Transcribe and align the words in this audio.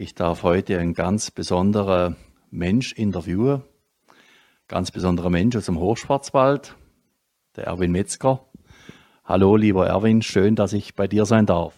Ich 0.00 0.14
darf 0.14 0.44
heute 0.44 0.78
einen 0.78 0.94
ganz 0.94 1.30
besonderen 1.30 2.16
Mensch 2.50 2.94
interviewen. 2.94 3.64
Ganz 4.66 4.90
besonderer 4.90 5.28
Mensch 5.28 5.54
aus 5.56 5.66
dem 5.66 5.78
Hochschwarzwald, 5.78 6.74
der 7.54 7.64
Erwin 7.64 7.92
Metzger. 7.92 8.48
Hallo, 9.26 9.56
lieber 9.56 9.86
Erwin, 9.86 10.22
schön, 10.22 10.56
dass 10.56 10.72
ich 10.72 10.94
bei 10.94 11.06
dir 11.06 11.26
sein 11.26 11.44
darf. 11.44 11.74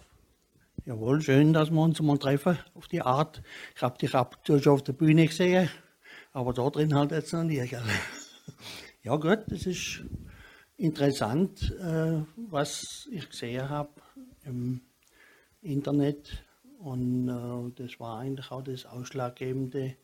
Jawohl, 0.85 1.21
schön, 1.21 1.53
dass 1.53 1.73
wir 1.73 1.81
uns 1.81 2.01
mal 2.01 2.17
treffen 2.17 2.57
auf 2.75 2.87
die 2.87 3.03
Art. 3.03 3.43
Ich 3.75 3.83
habe 3.83 3.99
dich 3.99 4.15
ab 4.15 4.37
und 4.37 4.47
zu 4.47 4.63
schon 4.63 4.75
auf 4.75 4.85
der 4.85 4.93
Bühne 4.93 5.27
gesehen, 5.27 5.69
aber 6.33 6.53
da 6.53 6.71
drin 6.71 6.95
halt 6.95 7.11
jetzt 7.11 7.33
noch 7.33 7.43
nicht. 7.43 7.77
Ja 9.03 9.17
gut, 9.17 9.41
das 9.49 9.67
ist 9.67 10.05
interessant, 10.77 11.75
äh, 11.81 12.23
was 12.37 13.09
ich 13.11 13.29
gesehen 13.29 13.69
habe 13.69 13.91
im 14.45 14.81
Internet. 15.61 16.45
Und 16.83 17.29
äh, 17.29 17.71
das 17.81 18.01
war 18.01 18.19
eigentlich 18.19 18.51
auch 18.51 18.63
das 18.63 18.87
Ausschlaggebende, 18.87 19.95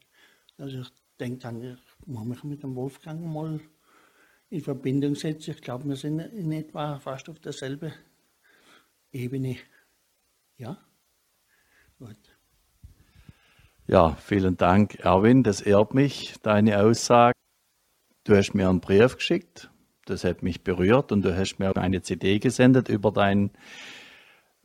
dass 0.57 0.73
ich 0.73 0.87
denke, 1.19 1.77
ich 2.01 2.07
muss 2.07 2.25
mich 2.25 2.45
mit 2.45 2.63
dem 2.63 2.77
Wolfgang 2.77 3.21
mal 3.21 3.59
in 4.49 4.61
Verbindung 4.61 5.17
setzen. 5.17 5.51
Ich 5.51 5.61
glaube, 5.61 5.89
wir 5.89 5.97
sind 5.97 6.21
in 6.21 6.53
etwa 6.53 7.01
fast 7.01 7.29
auf 7.29 7.41
derselben 7.41 7.93
Ebene. 9.11 9.57
Ja? 10.57 10.79
Gut. 11.99 12.17
Ja, 13.89 14.15
vielen 14.15 14.57
Dank, 14.57 15.01
Erwin. 15.01 15.43
Das 15.43 15.61
ehrt 15.61 15.95
mich, 15.95 16.35
deine 16.43 16.81
Aussage. 16.81 17.33
Du 18.23 18.37
hast 18.37 18.55
mir 18.55 18.69
einen 18.69 18.81
Brief 18.81 19.17
geschickt, 19.17 19.69
das 20.05 20.23
hat 20.23 20.45
mich 20.45 20.63
berührt 20.63 21.11
und 21.11 21.23
du 21.23 21.37
hast 21.37 21.59
mir 21.59 21.77
eine 21.77 22.03
CD 22.03 22.39
gesendet 22.39 22.89
über 22.89 23.11
deinen 23.11 23.51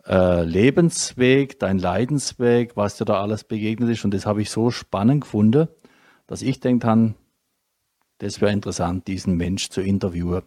äh, 0.07 0.43
Lebensweg, 0.43 1.59
dein 1.59 1.79
Leidensweg, 1.79 2.75
was 2.75 2.97
dir 2.97 3.05
da 3.05 3.21
alles 3.21 3.43
begegnet 3.43 3.89
ist. 3.89 4.03
Und 4.03 4.13
das 4.13 4.25
habe 4.25 4.41
ich 4.41 4.49
so 4.49 4.71
spannend 4.71 5.21
gefunden, 5.21 5.67
dass 6.27 6.41
ich 6.41 6.59
denke 6.59 7.15
das 8.19 8.39
wäre 8.39 8.53
interessant, 8.53 9.07
diesen 9.07 9.35
Mensch 9.35 9.69
zu 9.69 9.81
interviewen. 9.81 10.43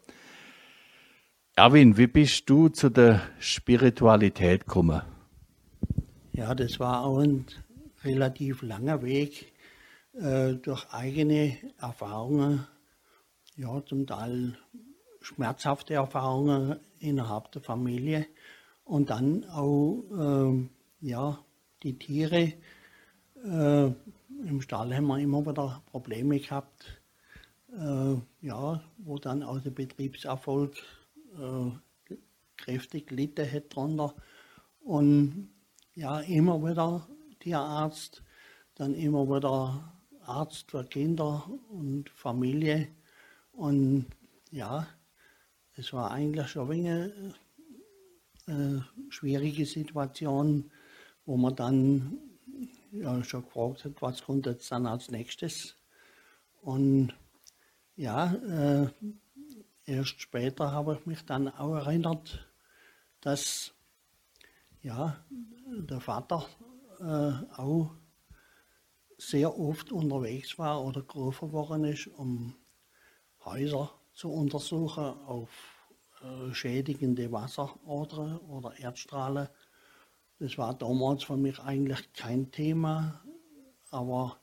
Erwin, 1.57 1.97
wie 1.97 2.07
bist 2.07 2.49
du 2.49 2.69
zu 2.69 2.91
der 2.91 3.23
Spiritualität 3.39 4.67
gekommen? 4.67 5.03
Ja, 6.33 6.55
das 6.55 6.79
war 6.81 7.05
auch 7.05 7.19
ein 7.19 7.47
relativ 8.05 8.63
langer 8.63 9.03
Weg 9.03 9.53
äh, 10.15 10.55
durch 10.55 10.87
eigene 10.91 11.57
Erfahrungen, 11.79 12.67
ja, 13.57 13.83
zum 13.85 14.07
Teil 14.07 14.57
schmerzhafte 15.21 15.95
Erfahrungen 15.95 16.79
innerhalb 16.99 17.51
der 17.53 17.63
Familie 17.63 18.27
und 18.87 19.11
dann 19.11 19.45
auch 19.51 20.05
äh, 20.17 20.69
ja, 21.01 21.45
die 21.83 21.99
Tiere. 21.99 22.53
Äh, 23.45 23.87
Im 24.47 24.61
Stall 24.61 24.95
haben 24.95 25.09
wir 25.09 25.19
immer 25.19 25.45
wieder 25.45 25.83
Probleme 25.87 26.39
gehabt, 26.39 27.01
äh, 27.73 28.15
ja, 28.41 28.83
wo 28.99 29.19
dann 29.19 29.43
auch 29.43 29.61
der 29.61 29.71
Betriebserfolg 29.71 30.77
äh, 31.37 32.17
kräftig 32.57 33.09
gelitten 33.09 33.51
hat 33.51 33.75
drunter. 33.75 34.15
Und 34.81 35.51
ja, 35.95 36.21
immer 36.21 36.63
wieder 36.63 37.09
Tierarzt, 37.41 38.23
dann 38.77 38.95
immer 38.95 39.27
wieder 39.27 39.93
Arzt 40.25 40.71
für 40.71 40.85
Kinder 40.85 41.49
und 41.71 42.09
Familie. 42.11 42.89
Und 43.53 44.07
ja, 44.53 44.87
es 45.75 45.93
war 45.93 46.13
eigentlich 46.13 46.49
schon 46.49 46.71
eine, 46.71 47.35
eine 48.47 48.87
schwierige 49.09 49.67
Situation, 49.67 50.71
wo 51.25 51.37
man 51.37 51.57
dann 51.57 52.19
ja, 52.93 53.23
schon 53.25 53.45
gefragt 53.45 53.85
hat, 53.85 54.01
was 54.01 54.23
kommt 54.23 54.47
jetzt 54.47 54.71
dann 54.71 54.87
als 54.87 55.11
nächstes. 55.11 55.77
Und 56.63 57.15
ja, 57.97 58.33
äh, 58.35 58.89
erst 59.85 60.21
später 60.21 60.73
habe 60.73 60.97
ich 60.99 61.07
mich 61.07 61.25
dann 61.25 61.49
auch 61.49 61.75
erinnert, 61.75 62.49
dass 63.21 63.73
ja, 64.83 65.17
der 65.67 66.01
Vater 66.01 66.47
äh, 67.01 67.61
auch 67.61 67.91
sehr 69.19 69.59
oft 69.59 69.93
unterwegs 69.93 70.59
war 70.59 70.85
oder 70.85 71.03
gerufen 71.03 71.53
worden 71.53 71.85
ist, 71.85 72.07
um 72.07 72.55
Häuser 73.45 73.91
zu 74.13 74.31
untersuchen 74.31 75.05
auf 75.05 75.49
äh, 75.49 75.76
schädigende 76.53 77.31
Wasserodern 77.33 78.39
oder 78.39 78.79
Erdstrahlen. 78.79 79.49
Das 80.39 80.59
war 80.59 80.75
damals 80.75 81.25
für 81.25 81.37
mich 81.37 81.59
eigentlich 81.61 82.13
kein 82.13 82.51
Thema, 82.51 83.23
aber 83.91 84.39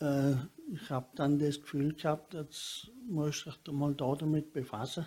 äh, 0.00 0.32
ich 0.72 0.90
habe 0.90 1.06
dann 1.14 1.38
das 1.38 1.60
Gefühl 1.60 1.94
gehabt, 1.94 2.34
jetzt 2.34 2.90
muss 3.06 3.40
ich 3.40 3.46
mich 3.46 3.72
mal 3.72 3.94
da 3.94 4.14
damit 4.14 4.52
befassen. 4.52 5.06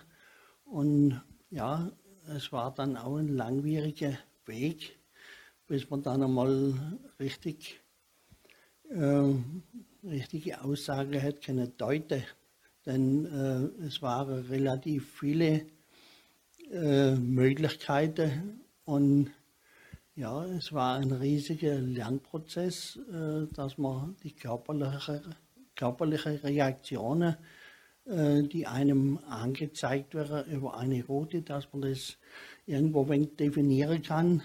Und 0.65 1.21
ja, 1.49 1.91
es 2.35 2.51
war 2.51 2.73
dann 2.73 2.97
auch 2.97 3.17
ein 3.17 3.27
langwieriger 3.27 4.17
Weg, 4.45 4.97
bis 5.67 5.89
man 5.89 6.01
dann 6.03 6.23
einmal 6.23 6.73
richtig, 7.19 7.81
äh, 8.89 9.33
richtige 10.03 10.63
Aussage 10.63 11.21
hat 11.21 11.41
können 11.41 11.75
deuten. 11.77 12.23
Denn 12.85 13.25
äh, 13.25 13.85
es 13.85 14.01
waren 14.01 14.45
relativ 14.45 15.17
viele 15.19 15.65
äh, 16.71 17.15
Möglichkeiten 17.15 18.61
und 18.85 19.31
ja, 20.15 20.45
es 20.45 20.71
war 20.71 20.95
ein 20.95 21.11
riesiger 21.11 21.75
Lernprozess, 21.75 22.97
äh, 23.11 23.47
dass 23.53 23.77
man 23.77 24.15
die 24.23 24.31
körperliche, 24.31 25.21
körperliche 25.75 26.41
Reaktionen, 26.41 27.35
äh, 28.05 28.43
die 28.43 28.65
einem 28.65 29.19
angezeigt 29.27 30.15
werden 30.15 30.49
über 30.51 30.77
eine 30.77 31.03
Route, 31.05 31.41
dass 31.41 31.67
man 31.73 31.81
das 31.81 32.17
irgendwo 32.65 33.03
definieren 33.03 34.01
kann. 34.03 34.41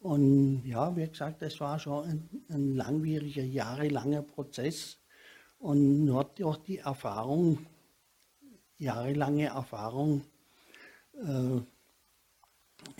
Und 0.00 0.64
ja, 0.64 0.96
wie 0.96 1.06
gesagt, 1.06 1.42
das 1.42 1.60
war 1.60 1.78
schon 1.78 2.04
ein, 2.04 2.28
ein 2.48 2.74
langwieriger, 2.74 3.44
jahrelanger 3.44 4.22
Prozess. 4.22 4.96
Und 5.58 6.06
nur 6.06 6.24
durch 6.24 6.56
die 6.56 6.78
Erfahrung, 6.78 7.66
jahrelange 8.78 9.48
Erfahrung, 9.48 10.22
äh, 11.24 11.60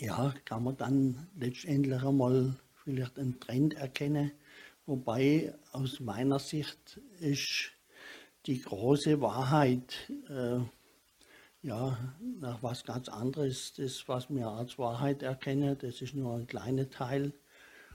ja, 0.04 0.34
kann 0.44 0.64
man 0.64 0.76
dann 0.76 1.28
letztendlich 1.36 2.02
einmal 2.02 2.54
vielleicht 2.84 3.18
einen 3.18 3.40
Trend 3.40 3.74
erkennen. 3.74 4.32
Wobei 4.86 5.54
aus 5.72 6.00
meiner 6.00 6.38
Sicht 6.38 7.00
ist 7.20 7.70
die 8.46 8.60
große 8.60 9.20
Wahrheit, 9.20 9.94
äh, 10.28 10.60
ja, 11.62 11.98
nach 12.40 12.62
was 12.62 12.84
ganz 12.84 13.08
anderes. 13.08 13.74
Das, 13.74 14.08
was 14.08 14.30
wir 14.30 14.48
als 14.48 14.78
Wahrheit 14.78 15.22
erkennen, 15.22 15.76
das 15.78 16.00
ist 16.00 16.14
nur 16.14 16.36
ein 16.36 16.46
kleiner 16.46 16.88
Teil. 16.88 17.32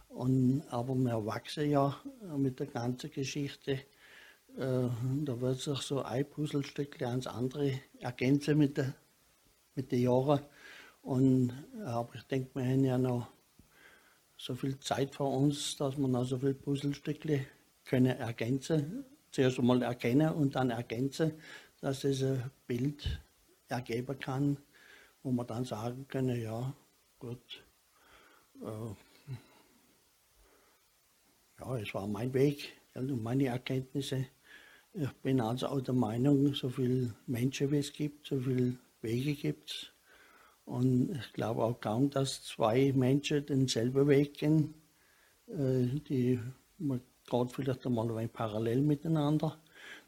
Und, 0.10 0.64
aber 0.70 0.96
wir 0.96 1.26
wachsen 1.26 1.70
ja 1.70 2.00
mit 2.38 2.60
der 2.60 2.68
ganzen 2.68 3.12
Geschichte. 3.12 3.80
Äh, 4.58 4.88
da 5.24 5.42
wird 5.42 5.60
sich 5.60 5.80
so 5.80 6.04
ein 6.04 6.30
Puzzlestück 6.30 7.02
ans 7.02 7.28
andere 7.28 7.82
ergänzen 8.00 8.58
mit, 8.58 8.78
der, 8.78 8.94
mit 9.76 9.92
den 9.92 10.02
Jahren. 10.02 10.40
Und, 11.02 11.54
aber 11.86 12.16
ich 12.16 12.24
denke, 12.24 12.56
wir 12.56 12.66
haben 12.66 12.84
ja 12.84 12.98
noch 12.98 13.28
so 14.38 14.56
viel 14.56 14.80
Zeit 14.80 15.14
vor 15.14 15.32
uns, 15.32 15.78
dass 15.78 15.98
wir 15.98 16.08
noch 16.08 16.26
so 16.26 16.40
viele 16.40 16.56
Puzzlestücke 16.56 17.46
können 17.86 18.18
ergänzen. 18.18 19.06
Zuerst 19.32 19.60
einmal 19.60 19.82
erkennen 19.82 20.30
und 20.30 20.56
dann 20.56 20.70
ergänzen, 20.72 21.34
dass 21.82 22.04
es 22.04 22.24
ein 22.24 22.50
Bild 22.68 23.22
ergeben 23.68 24.18
kann, 24.20 24.58
wo 25.24 25.32
man 25.32 25.48
dann 25.48 25.66
sagen 25.66 26.08
können, 26.08 26.42
ja, 26.42 26.74
gut, 27.20 27.64
äh, 28.62 28.96
ja, 31.60 31.78
es 31.78 31.94
war 31.94 32.08
mein 32.08 32.34
Weg 32.34 32.74
und 32.96 33.22
meine 33.22 33.48
Erkenntnisse. 33.48 34.28
Ich 34.94 35.12
bin 35.22 35.42
also 35.42 35.68
auch 35.68 35.82
der 35.82 35.94
Meinung, 35.94 36.54
so 36.54 36.70
viele 36.70 37.14
Menschen 37.28 37.72
wie 37.72 37.80
es 37.80 37.92
gibt, 37.92 38.28
so 38.28 38.40
viele 38.40 38.78
Wege 39.06 39.36
gibt. 39.36 39.94
Und 40.66 41.12
ich 41.16 41.34
glaube 41.34 41.64
auch 41.64 41.80
kaum, 41.80 42.10
dass 42.10 42.44
zwei 42.44 42.92
Menschen 42.94 43.46
denselben 43.46 44.08
Weg 44.08 44.34
gehen. 44.38 44.74
Äh, 45.48 46.00
die 46.10 46.40
man 46.78 47.02
geht 47.30 47.52
vielleicht 47.52 47.86
einmal 47.86 48.18
ein 48.18 48.30
parallel 48.30 48.82
miteinander. 48.82 49.58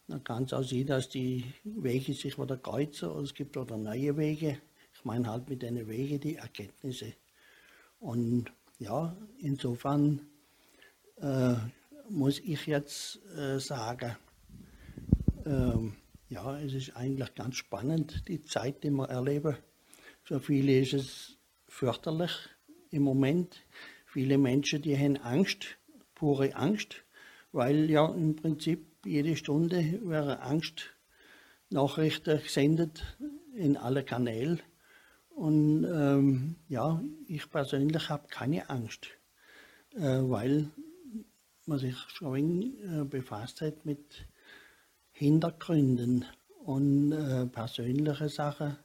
Dann 0.08 0.24
kann 0.24 0.44
es 0.44 0.54
auch 0.54 0.64
sein, 0.64 0.86
dass 0.86 1.10
die 1.10 1.44
Wege 1.64 2.14
sich 2.14 2.40
wieder 2.40 2.58
kreuzen 2.58 3.10
oder 3.10 3.24
es 3.24 3.34
gibt 3.34 3.58
oder 3.58 3.78
neue 3.78 4.16
Wege. 4.18 4.60
Ich 4.94 5.06
meine 5.06 5.30
halt 5.30 5.50
mit 5.50 5.62
den 5.62 5.88
Wegen 5.88 6.20
die 6.20 6.36
Erkenntnisse. 6.36 7.14
Und 8.00 8.46
ja, 8.80 9.16
insofern 9.40 10.28
äh, 11.18 11.56
muss 12.10 12.40
ich 12.40 12.66
jetzt 12.68 13.20
äh, 13.38 13.60
sagen, 13.60 14.16
äh, 15.46 15.92
ja, 16.30 16.60
es 16.60 16.74
ist 16.74 16.96
eigentlich 16.96 17.34
ganz 17.36 17.56
spannend, 17.56 18.28
die 18.28 18.42
Zeit, 18.42 18.84
die 18.84 18.92
wir 18.92 19.10
erleben. 19.10 19.58
Für 20.24 20.40
viele 20.40 20.80
ist 20.80 20.94
es 20.94 21.38
fürchterlich 21.68 22.32
im 22.92 23.04
Moment. 23.04 23.58
Viele 24.06 24.38
Menschen, 24.38 24.82
die 24.82 24.98
haben 24.98 25.18
Angst 25.18 25.78
pure 26.16 26.56
Angst, 26.56 27.04
weil 27.52 27.90
ja 27.90 28.08
im 28.14 28.36
Prinzip 28.36 28.86
jede 29.06 29.36
Stunde 29.36 30.00
wäre 30.04 30.42
Angstnachrichten 30.42 32.42
gesendet 32.42 33.04
in 33.56 33.78
alle 33.78 34.04
Kanäle. 34.04 34.60
Und 35.30 35.86
ähm, 35.86 36.56
ja, 36.68 37.02
ich 37.28 37.50
persönlich 37.50 38.10
habe 38.10 38.28
keine 38.28 38.70
Angst, 38.70 39.08
äh, 39.96 40.02
weil 40.02 40.72
man 41.68 41.78
sich 41.78 41.96
schon 42.10 42.74
äh, 42.84 43.06
befasst 43.06 43.62
hat 43.62 43.86
mit 43.86 44.28
Hintergründen 45.18 46.26
und 46.64 47.12
äh, 47.12 47.48
persönliche 47.48 48.30
Sachen. 48.30 48.78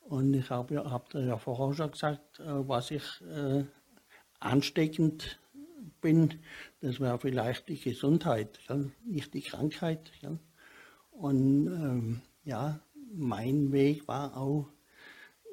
Und 0.00 0.34
ich 0.34 0.50
habe 0.50 0.74
ja, 0.74 0.90
hab 0.90 1.14
ja 1.14 1.38
vorher 1.38 1.72
schon 1.76 1.92
gesagt, 1.92 2.40
äh, 2.40 2.68
was 2.68 2.90
ich 2.90 3.04
äh, 3.20 3.62
ansteckend 4.40 5.38
bin, 6.00 6.40
das 6.80 6.98
wäre 6.98 7.16
vielleicht 7.20 7.68
die 7.68 7.78
Gesundheit, 7.78 8.58
gell? 8.66 8.90
nicht 9.04 9.34
die 9.34 9.42
Krankheit. 9.42 10.10
Gell? 10.20 10.40
Und 11.12 11.68
ähm, 11.68 12.22
ja, 12.42 12.80
mein 13.14 13.70
Weg 13.70 14.08
war 14.08 14.36
auch, 14.36 14.66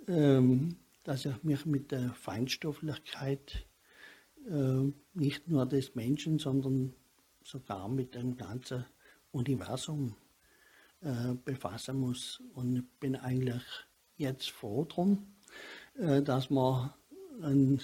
ähm, 0.08 0.78
dass 1.04 1.26
ich 1.26 1.44
mich 1.44 1.68
mit 1.68 1.92
der 1.92 2.16
Feinstofflichkeit 2.16 3.68
äh, 4.50 4.92
nicht 5.14 5.48
nur 5.48 5.68
des 5.68 5.94
Menschen, 5.94 6.40
sondern 6.40 6.96
sogar 7.44 7.88
mit 7.90 8.16
dem 8.16 8.38
ganzen 8.38 8.86
Universum 9.32 10.16
äh, 11.02 11.34
befassen 11.46 12.00
muss. 12.00 12.42
Und 12.54 12.76
ich 12.78 13.00
bin 13.00 13.16
eigentlich 13.16 13.64
jetzt 14.18 14.50
froh 14.52 14.86
drum, 14.86 15.36
äh, 15.98 16.22
dass 16.22 16.50
man 16.50 16.94
ein 17.42 17.82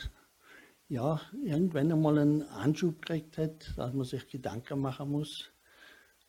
ja, 0.87 1.19
irgendwann 1.43 1.91
einmal 1.91 2.19
einen 2.19 2.43
Anschub 2.43 3.01
gekriegt 3.01 3.37
hat, 3.37 3.73
dass 3.75 3.93
man 3.93 4.05
sich 4.05 4.27
Gedanken 4.27 4.81
machen 4.81 5.11
muss. 5.11 5.51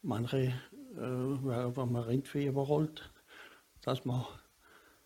Manche, 0.02 0.38
äh, 0.38 0.96
wenn 0.96 1.92
man 1.92 2.04
Rindvieh 2.04 2.46
überrollt, 2.46 3.10
dass 3.82 4.04
man 4.04 4.24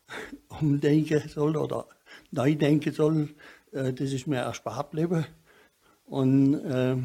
umdenken 0.61 1.29
soll 1.29 1.57
oder 1.57 1.89
neu 2.31 2.55
denken 2.55 2.93
soll, 2.93 3.35
äh, 3.73 3.93
das 3.93 4.13
ist 4.13 4.27
mir 4.27 4.39
erspart 4.39 4.93
geblieben. 4.93 5.27
Und, 6.07 6.55
äh, 6.55 6.97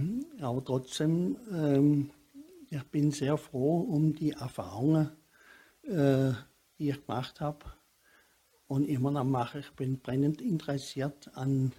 aber 0.44 0.64
trotzdem, 0.64 1.38
äh, 1.52 2.15
ich 2.76 2.84
bin 2.84 3.12
sehr 3.12 3.38
froh 3.38 3.80
um 3.80 4.14
die 4.14 4.32
Erfahrungen, 4.32 5.12
äh, 5.84 6.34
die 6.78 6.90
ich 6.90 7.06
gemacht 7.06 7.40
habe 7.40 7.66
und 8.68 8.84
immer 8.84 9.12
noch 9.12 9.24
mache. 9.24 9.60
Ich 9.60 9.72
bin 9.72 10.00
brennend 10.00 10.42
interessiert 10.42 11.30
an 11.36 11.72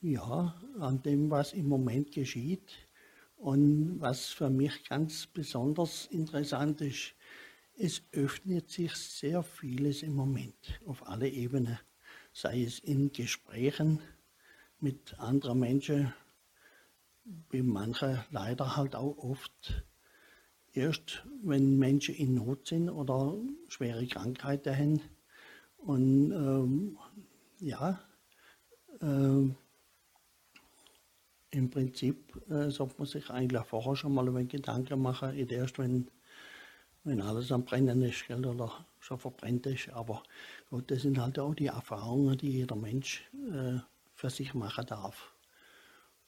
ja, 0.00 0.54
an 0.78 1.02
dem, 1.02 1.30
was 1.30 1.52
im 1.52 1.68
Moment 1.68 2.12
geschieht. 2.12 2.70
Und 3.36 4.00
was 4.00 4.26
für 4.26 4.50
mich 4.50 4.84
ganz 4.88 5.26
besonders 5.26 6.06
interessant 6.06 6.80
ist, 6.80 7.14
es 7.76 8.02
öffnet 8.12 8.70
sich 8.70 8.94
sehr 8.94 9.42
vieles 9.42 10.02
im 10.02 10.14
Moment 10.14 10.80
auf 10.86 11.06
alle 11.06 11.28
Ebenen, 11.28 11.78
sei 12.32 12.62
es 12.62 12.78
in 12.78 13.12
Gesprächen 13.12 13.98
mit 14.78 15.18
anderen 15.18 15.58
Menschen, 15.58 16.14
wie 17.50 17.62
manche 17.62 18.24
leider 18.30 18.76
halt 18.76 18.94
auch 18.94 19.16
oft 19.18 19.84
erst, 20.72 21.24
wenn 21.42 21.78
Menschen 21.78 22.14
in 22.14 22.34
Not 22.34 22.68
sind 22.68 22.90
oder 22.90 23.36
schwere 23.68 24.06
Krankheiten 24.06 24.76
haben. 24.76 25.00
Und 25.78 26.32
ähm, 26.32 26.98
ja, 27.60 28.00
äh, 29.00 29.50
im 31.50 31.70
Prinzip 31.70 32.50
äh, 32.50 32.70
sollte 32.70 32.96
man 32.98 33.06
sich 33.06 33.30
eigentlich 33.30 33.64
vorher 33.64 33.96
schon 33.96 34.14
mal 34.14 34.28
ein 34.36 34.48
Gedanken 34.48 35.00
machen, 35.00 35.34
nicht 35.34 35.52
erst 35.52 35.78
wenn, 35.78 36.08
wenn 37.04 37.20
alles 37.20 37.50
am 37.52 37.64
Brennen 37.64 38.02
ist 38.02 38.26
gell, 38.26 38.44
oder 38.44 38.86
schon 39.00 39.18
verbrennt 39.18 39.66
ist. 39.66 39.88
Aber 39.90 40.22
gut, 40.70 40.90
das 40.90 41.02
sind 41.02 41.18
halt 41.18 41.38
auch 41.38 41.54
die 41.54 41.68
Erfahrungen, 41.68 42.36
die 42.36 42.50
jeder 42.50 42.76
Mensch 42.76 43.22
äh, 43.50 43.78
für 44.14 44.30
sich 44.30 44.54
machen 44.54 44.86
darf. 44.86 45.32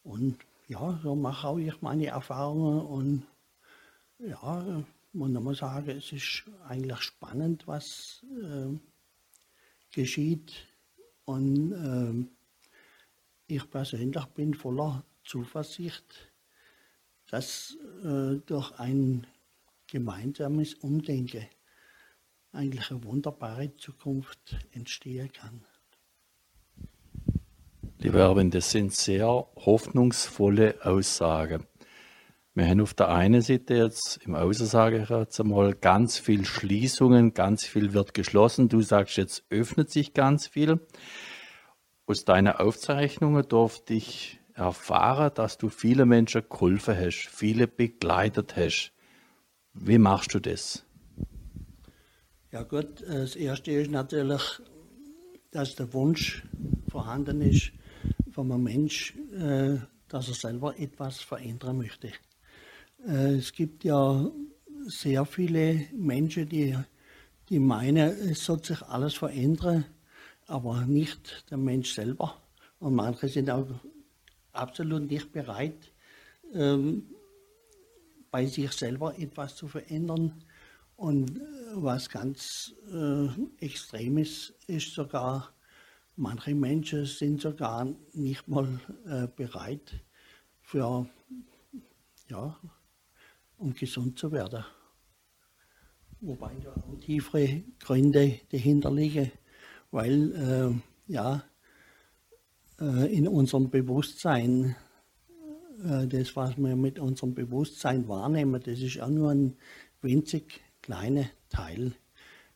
Und 0.02 0.38
ja, 0.68 1.00
so 1.02 1.16
mache 1.16 1.60
ich 1.60 1.80
meine 1.82 2.06
Erfahrungen 2.06 2.80
und 2.80 3.26
ja, 4.18 4.84
man 5.12 5.32
muss 5.32 5.58
sagen, 5.58 5.90
es 5.90 6.12
ist 6.12 6.44
eigentlich 6.66 7.00
spannend, 7.00 7.66
was 7.66 8.24
äh, 8.42 8.78
geschieht. 9.90 10.52
Und 11.24 11.72
äh, 11.72 13.54
ich 13.54 13.70
persönlich 13.70 14.24
bin 14.26 14.54
voller 14.54 15.04
Zuversicht, 15.24 16.30
dass 17.30 17.76
äh, 18.04 18.36
durch 18.44 18.72
ein 18.78 19.26
gemeinsames 19.86 20.74
Umdenken 20.74 21.46
eigentlich 22.52 22.90
eine 22.90 23.04
wunderbare 23.04 23.74
Zukunft 23.76 24.56
entstehen 24.72 25.32
kann. 25.32 25.64
Lieber 28.00 28.20
Erwin, 28.20 28.52
das 28.52 28.70
sind 28.70 28.94
sehr 28.94 29.26
hoffnungsvolle 29.26 30.76
Aussagen. 30.84 31.66
Wir 32.54 32.68
haben 32.68 32.80
auf 32.80 32.94
der 32.94 33.08
einen 33.08 33.42
Seite 33.42 33.74
jetzt, 33.74 34.20
im 34.24 34.36
Außen 34.36 34.66
sage 34.66 35.02
ich 35.02 35.10
jetzt 35.10 35.40
einmal, 35.40 35.74
ganz 35.74 36.16
viel 36.16 36.44
Schließungen, 36.44 37.34
ganz 37.34 37.64
viel 37.64 37.94
wird 37.94 38.14
geschlossen. 38.14 38.68
Du 38.68 38.82
sagst, 38.82 39.16
jetzt 39.16 39.42
öffnet 39.50 39.90
sich 39.90 40.14
ganz 40.14 40.46
viel. 40.46 40.78
Aus 42.06 42.24
deinen 42.24 42.54
Aufzeichnungen 42.54 43.42
durfte 43.48 43.94
ich 43.94 44.38
erfahren, 44.54 45.32
dass 45.34 45.58
du 45.58 45.68
viele 45.68 46.06
Menschen 46.06 46.42
geholfen 46.48 46.96
hast, 46.96 47.26
viele 47.28 47.66
begleitet 47.66 48.54
hast. 48.54 48.92
Wie 49.72 49.98
machst 49.98 50.34
du 50.34 50.38
das? 50.38 50.84
Ja 52.52 52.62
gut, 52.62 53.02
das 53.04 53.34
Erste 53.34 53.72
ist 53.72 53.90
natürlich, 53.90 54.60
dass 55.50 55.74
der 55.74 55.92
Wunsch 55.92 56.44
vorhanden 56.88 57.40
ist 57.40 57.72
einem 58.38 58.62
Mensch, 58.62 59.14
äh, 59.32 59.76
dass 60.08 60.28
er 60.28 60.34
selber 60.34 60.78
etwas 60.78 61.20
verändern 61.20 61.78
möchte. 61.78 62.12
Äh, 63.06 63.36
es 63.36 63.52
gibt 63.52 63.84
ja 63.84 64.30
sehr 64.86 65.24
viele 65.24 65.86
Menschen, 65.92 66.48
die, 66.48 66.76
die 67.48 67.58
meinen, 67.58 68.08
es 68.30 68.44
soll 68.44 68.62
sich 68.62 68.82
alles 68.82 69.14
verändern, 69.14 69.84
aber 70.46 70.82
nicht 70.82 71.44
der 71.50 71.58
Mensch 71.58 71.92
selber. 71.92 72.40
Und 72.78 72.94
manche 72.94 73.28
sind 73.28 73.50
auch 73.50 73.66
absolut 74.52 75.10
nicht 75.10 75.32
bereit, 75.32 75.92
ähm, 76.54 77.06
bei 78.30 78.46
sich 78.46 78.72
selber 78.72 79.18
etwas 79.18 79.56
zu 79.56 79.68
verändern. 79.68 80.44
Und 80.96 81.38
äh, 81.38 81.42
was 81.74 82.08
ganz 82.08 82.74
äh, 82.92 83.28
Extremes 83.64 84.54
ist 84.66 84.94
sogar, 84.94 85.52
manche 86.18 86.54
Menschen 86.54 87.06
sind 87.06 87.40
sogar 87.40 87.86
nicht 88.12 88.48
mal 88.48 88.80
äh, 89.06 89.28
bereit 89.28 90.04
für, 90.60 91.08
ja, 92.28 92.58
um 93.56 93.72
gesund 93.72 94.18
zu 94.18 94.32
werden. 94.32 94.64
Wobei 96.20 96.54
da 96.56 96.72
auch 96.72 96.98
tiefere 97.00 97.62
Gründe 97.78 98.40
dahinter 98.50 98.90
liegen, 98.90 99.30
weil, 99.92 100.32
äh, 100.34 101.12
ja, 101.12 101.44
äh, 102.80 103.14
in 103.16 103.28
unserem 103.28 103.70
Bewusstsein, 103.70 104.74
äh, 105.84 106.08
das, 106.08 106.34
was 106.34 106.56
wir 106.58 106.74
mit 106.74 106.98
unserem 106.98 107.34
Bewusstsein 107.34 108.08
wahrnehmen, 108.08 108.60
das 108.60 108.80
ist 108.80 109.00
auch 109.00 109.08
nur 109.08 109.30
ein 109.30 109.56
winzig 110.02 110.60
kleiner 110.82 111.26
Teil. 111.48 111.92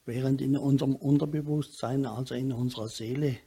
Während 0.05 0.41
in 0.41 0.57
unserem 0.57 0.97
Unterbewusstsein, 0.97 2.07
also 2.07 2.35
in 2.35 2.53
unserer 2.53 2.89
Seele, 2.89 3.39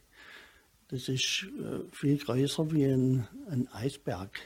das 0.88 1.08
ist 1.08 1.46
äh, 1.58 1.80
viel 1.92 2.18
größer 2.18 2.70
wie 2.72 2.84
ein, 2.84 3.26
ein 3.48 3.68
Eisberg. 3.72 4.38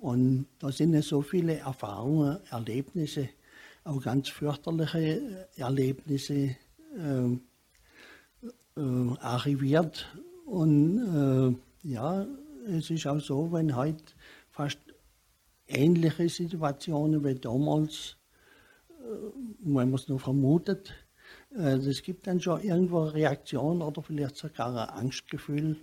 Und 0.00 0.46
da 0.58 0.70
sind 0.70 0.92
ja 0.92 1.00
so 1.00 1.22
viele 1.22 1.56
Erfahrungen, 1.56 2.38
Erlebnisse, 2.50 3.30
auch 3.84 4.02
ganz 4.02 4.28
fürchterliche 4.28 5.48
Erlebnisse 5.56 6.56
äh, 6.94 7.38
äh, 8.76 9.18
archiviert 9.20 10.06
und 10.44 10.98
äh, 10.98 11.88
ja, 11.88 12.26
es 12.66 12.90
ist 12.90 13.06
auch 13.06 13.20
so, 13.20 13.52
wenn 13.52 13.76
heute 13.76 14.04
fast 14.50 14.78
ähnliche 15.66 16.28
Situationen 16.28 17.24
wie 17.24 17.34
damals, 17.34 18.16
äh, 18.90 19.04
wenn 19.60 19.90
man 19.90 19.94
es 19.94 20.08
nur 20.08 20.20
vermutet, 20.20 20.92
äh, 21.56 21.76
es 21.76 22.02
gibt 22.02 22.26
dann 22.26 22.40
schon 22.40 22.62
irgendwo 22.62 23.02
eine 23.02 23.14
Reaktion 23.14 23.82
oder 23.82 24.02
vielleicht 24.02 24.36
sogar 24.36 24.88
ein 24.88 25.04
Angstgefühl, 25.04 25.76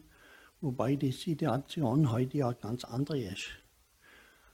wobei 0.60 0.96
die 0.96 1.12
Situation 1.12 2.12
heute 2.12 2.38
ja 2.38 2.52
ganz 2.54 2.84
andere 2.84 3.20
ist. 3.20 3.48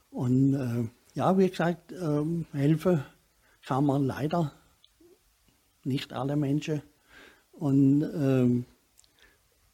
Und 0.10 0.54
äh, 0.54 0.90
ja, 1.16 1.38
wie 1.38 1.50
gesagt, 1.50 1.92
ähm, 1.92 2.46
helfen 2.54 3.04
kann 3.66 3.86
man 3.86 4.06
leider 4.06 4.54
nicht 5.84 6.14
alle 6.14 6.36
Menschen. 6.36 6.82
Und 7.52 8.04
ähm, 8.04 8.66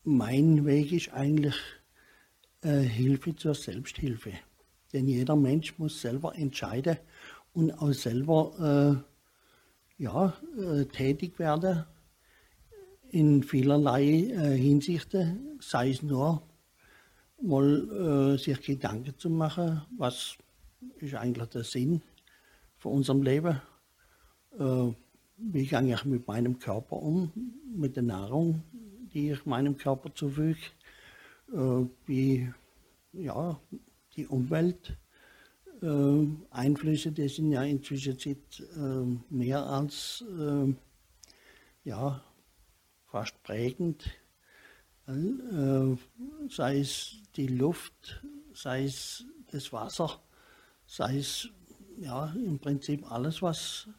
mein 0.03 0.65
Weg 0.65 0.91
ist 0.91 1.13
eigentlich 1.13 1.55
äh, 2.61 2.79
Hilfe 2.79 3.35
zur 3.35 3.55
Selbsthilfe. 3.55 4.31
Denn 4.93 5.07
jeder 5.07 5.35
Mensch 5.35 5.77
muss 5.77 6.01
selber 6.01 6.35
entscheiden 6.35 6.97
und 7.53 7.71
auch 7.71 7.91
selber 7.91 9.03
äh, 9.03 9.12
ja, 9.97 10.33
äh, 10.57 10.85
tätig 10.85 11.39
werden 11.39 11.85
in 13.09 13.43
vielerlei 13.43 14.03
äh, 14.03 14.57
Hinsichten, 14.57 15.59
sei 15.59 15.91
es 15.91 16.01
nur 16.01 16.41
mal 17.41 18.33
äh, 18.35 18.37
sich 18.37 18.61
Gedanken 18.61 19.17
zu 19.17 19.29
machen, 19.29 19.81
was 19.97 20.37
ist 20.97 21.15
eigentlich 21.15 21.49
der 21.49 21.63
Sinn 21.63 22.01
von 22.77 22.93
unserem 22.93 23.21
Leben, 23.23 23.61
wie 25.37 25.65
gehe 25.65 25.93
ich 25.93 26.05
mit 26.05 26.27
meinem 26.27 26.59
Körper 26.59 26.97
um, 26.97 27.31
mit 27.73 27.95
der 27.95 28.03
Nahrung, 28.03 28.61
die 29.13 29.31
ich 29.31 29.45
meinem 29.45 29.77
Körper 29.77 30.13
zufüge, 30.13 30.59
wie 32.05 32.53
ja, 33.13 33.57
die 34.15 34.27
Umwelt. 34.27 34.97
Äh, 35.83 36.27
Einflüsse, 36.51 37.11
die 37.11 37.27
sind 37.27 37.51
ja 37.51 37.63
inzwischen 37.63 38.17
äh, 38.17 39.33
mehr 39.33 39.65
als 39.65 40.23
äh, 40.39 40.73
ja, 41.83 42.23
fast 43.07 43.43
prägend. 43.43 44.09
Sei 45.05 46.79
es 46.79 47.17
die 47.35 47.47
Luft, 47.47 48.23
sei 48.53 48.85
es 48.85 49.25
das 49.51 49.73
Wasser, 49.73 50.21
sei 50.85 51.17
es 51.17 51.49
ja, 51.97 52.27
im 52.27 52.59
Prinzip 52.59 53.11
alles, 53.11 53.41
was 53.41 53.89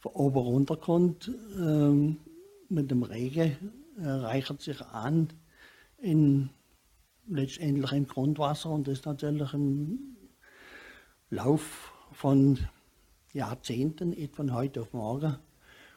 von 0.00 0.12
oben 0.12 0.38
runterkommt, 0.38 1.30
ähm, 1.56 2.16
mit 2.68 2.90
dem 2.90 3.04
Regen 3.04 3.72
äh, 3.98 4.08
reichert 4.08 4.60
sich 4.60 4.80
an 4.80 5.28
in 5.98 6.50
letztendlich 7.28 7.92
im 7.92 8.08
Grundwasser 8.08 8.70
und 8.70 8.88
das 8.88 9.04
natürlich 9.04 9.52
im 9.54 10.15
Lauf 11.30 11.92
von 12.12 12.56
Jahrzehnten, 13.32 14.10
nicht 14.10 14.36
von 14.36 14.54
heute 14.54 14.82
auf 14.82 14.92
morgen. 14.92 15.36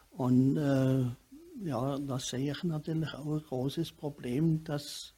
Und 0.09 0.57
äh, 0.57 1.05
ja, 1.63 1.99
da 1.99 2.17
sehe 2.17 2.51
ich 2.51 2.63
natürlich 2.63 3.13
auch 3.13 3.33
ein 3.33 3.43
großes 3.43 3.91
Problem, 3.91 4.63
dass 4.63 5.13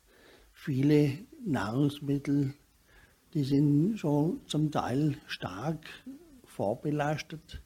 viele 0.51 1.18
Nahrungsmittel, 1.46 2.53
die 3.34 3.46
sind 3.46 4.00
schon 4.00 4.41
zum 4.48 4.70
Teil 4.70 5.15
stark 5.27 5.88
vorbelastet, 6.44 7.62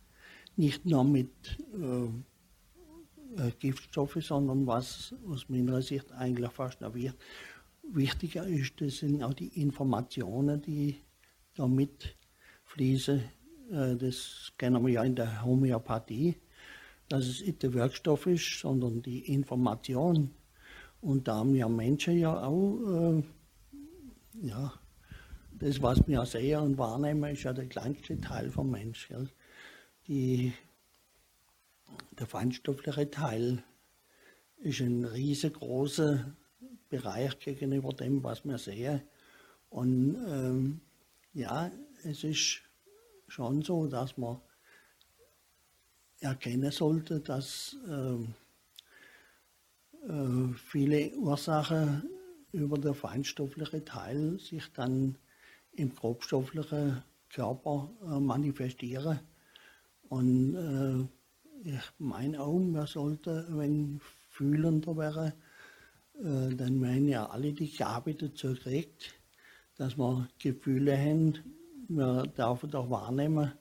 nicht 0.56 0.86
nur 0.86 1.04
mit 1.04 1.58
äh, 1.74 2.06
äh 3.42 3.52
Giftstoffen, 3.58 4.22
sondern 4.22 4.68
was 4.68 5.16
aus 5.28 5.50
meiner 5.50 5.82
Sicht 5.82 6.12
eigentlich 6.12 6.52
fast 6.52 6.80
noch 6.82 6.94
wichtiger 7.92 8.46
ist, 8.46 8.80
das 8.82 8.98
sind 8.98 9.24
auch 9.24 9.34
die 9.34 9.60
Informationen, 9.60 10.62
die 10.62 11.02
damit 11.56 12.16
fließen. 12.76 13.24
Äh, 13.72 13.96
das 13.96 14.52
kennen 14.58 14.86
wir 14.86 14.94
ja 14.94 15.04
in 15.04 15.16
der 15.16 15.44
Homöopathie, 15.44 16.36
dass 17.10 17.26
es 17.26 17.42
nicht 17.42 17.64
der 17.64 17.74
Wirkstoff 17.74 18.28
ist, 18.28 18.60
sondern 18.60 19.02
die 19.02 19.34
Information. 19.34 20.32
Und 21.02 21.28
da 21.28 21.38
haben 21.38 21.54
wir 21.54 21.70
Menschen 21.70 22.18
ja 22.18 22.44
auch, 22.44 23.14
äh, 23.14 23.24
ja, 24.42 24.74
das, 25.58 25.82
was 25.82 26.06
wir 26.08 26.26
sehen 26.26 26.60
und 26.60 26.78
wahrnehmen, 26.78 27.32
ist 27.32 27.44
ja 27.44 27.54
der 27.54 27.68
kleinste 27.68 28.20
Teil 28.20 28.50
vom 28.50 28.72
Mensch. 28.72 29.08
Gell? 29.08 29.30
Die, 30.08 30.54
der 32.20 32.28
feinstoffliche 32.28 33.10
Teil 33.10 33.64
ist 34.58 34.82
ein 34.82 35.06
riesengroßer 35.06 36.36
Bereich 36.90 37.40
gegenüber 37.40 37.94
dem, 37.94 38.22
was 38.24 38.44
wir 38.44 38.58
sehen. 38.58 39.02
Und 39.70 40.16
ähm, 40.28 40.82
ja, 41.34 41.72
es 42.04 42.24
ist 42.24 42.65
schon 43.28 43.62
so, 43.62 43.88
dass 43.88 44.18
man 44.18 44.40
erkennen 46.20 46.72
sollte, 46.72 47.20
dass 47.20 47.76
äh, 47.88 48.16
äh, 50.12 50.54
viele 50.56 51.16
Ursachen 51.16 52.10
über 52.52 52.78
den 52.78 52.94
feinstofflichen 52.94 53.86
Teil 53.86 54.40
sich 54.40 54.72
dann 54.74 55.18
im 55.74 55.94
grobstofflichen 55.94 57.04
Körper 57.30 57.92
äh, 58.04 58.20
manifestieren. 58.20 59.20
Und 60.10 60.56
äh, 60.56 61.70
ich 61.70 61.92
meine 61.98 62.42
auch, 62.42 62.60
man 62.60 62.88
sollte 62.88 63.46
wenig 63.50 64.02
fühlender 64.30 64.96
werden, 64.96 65.34
äh, 66.20 66.56
dann 66.56 66.80
meinen 66.80 67.08
ja 67.08 67.26
alle 67.26 67.54
die 67.54 67.72
Gabe 67.72 68.16
dazu 68.16 68.54
gekriegt, 68.54 69.14
dass 69.78 69.98
man 69.98 70.30
Gefühle 70.40 70.98
haben. 70.98 71.34
Man 71.88 72.32
darf 72.36 72.62
doch 72.68 72.90
wahrnehmen, 72.90 73.52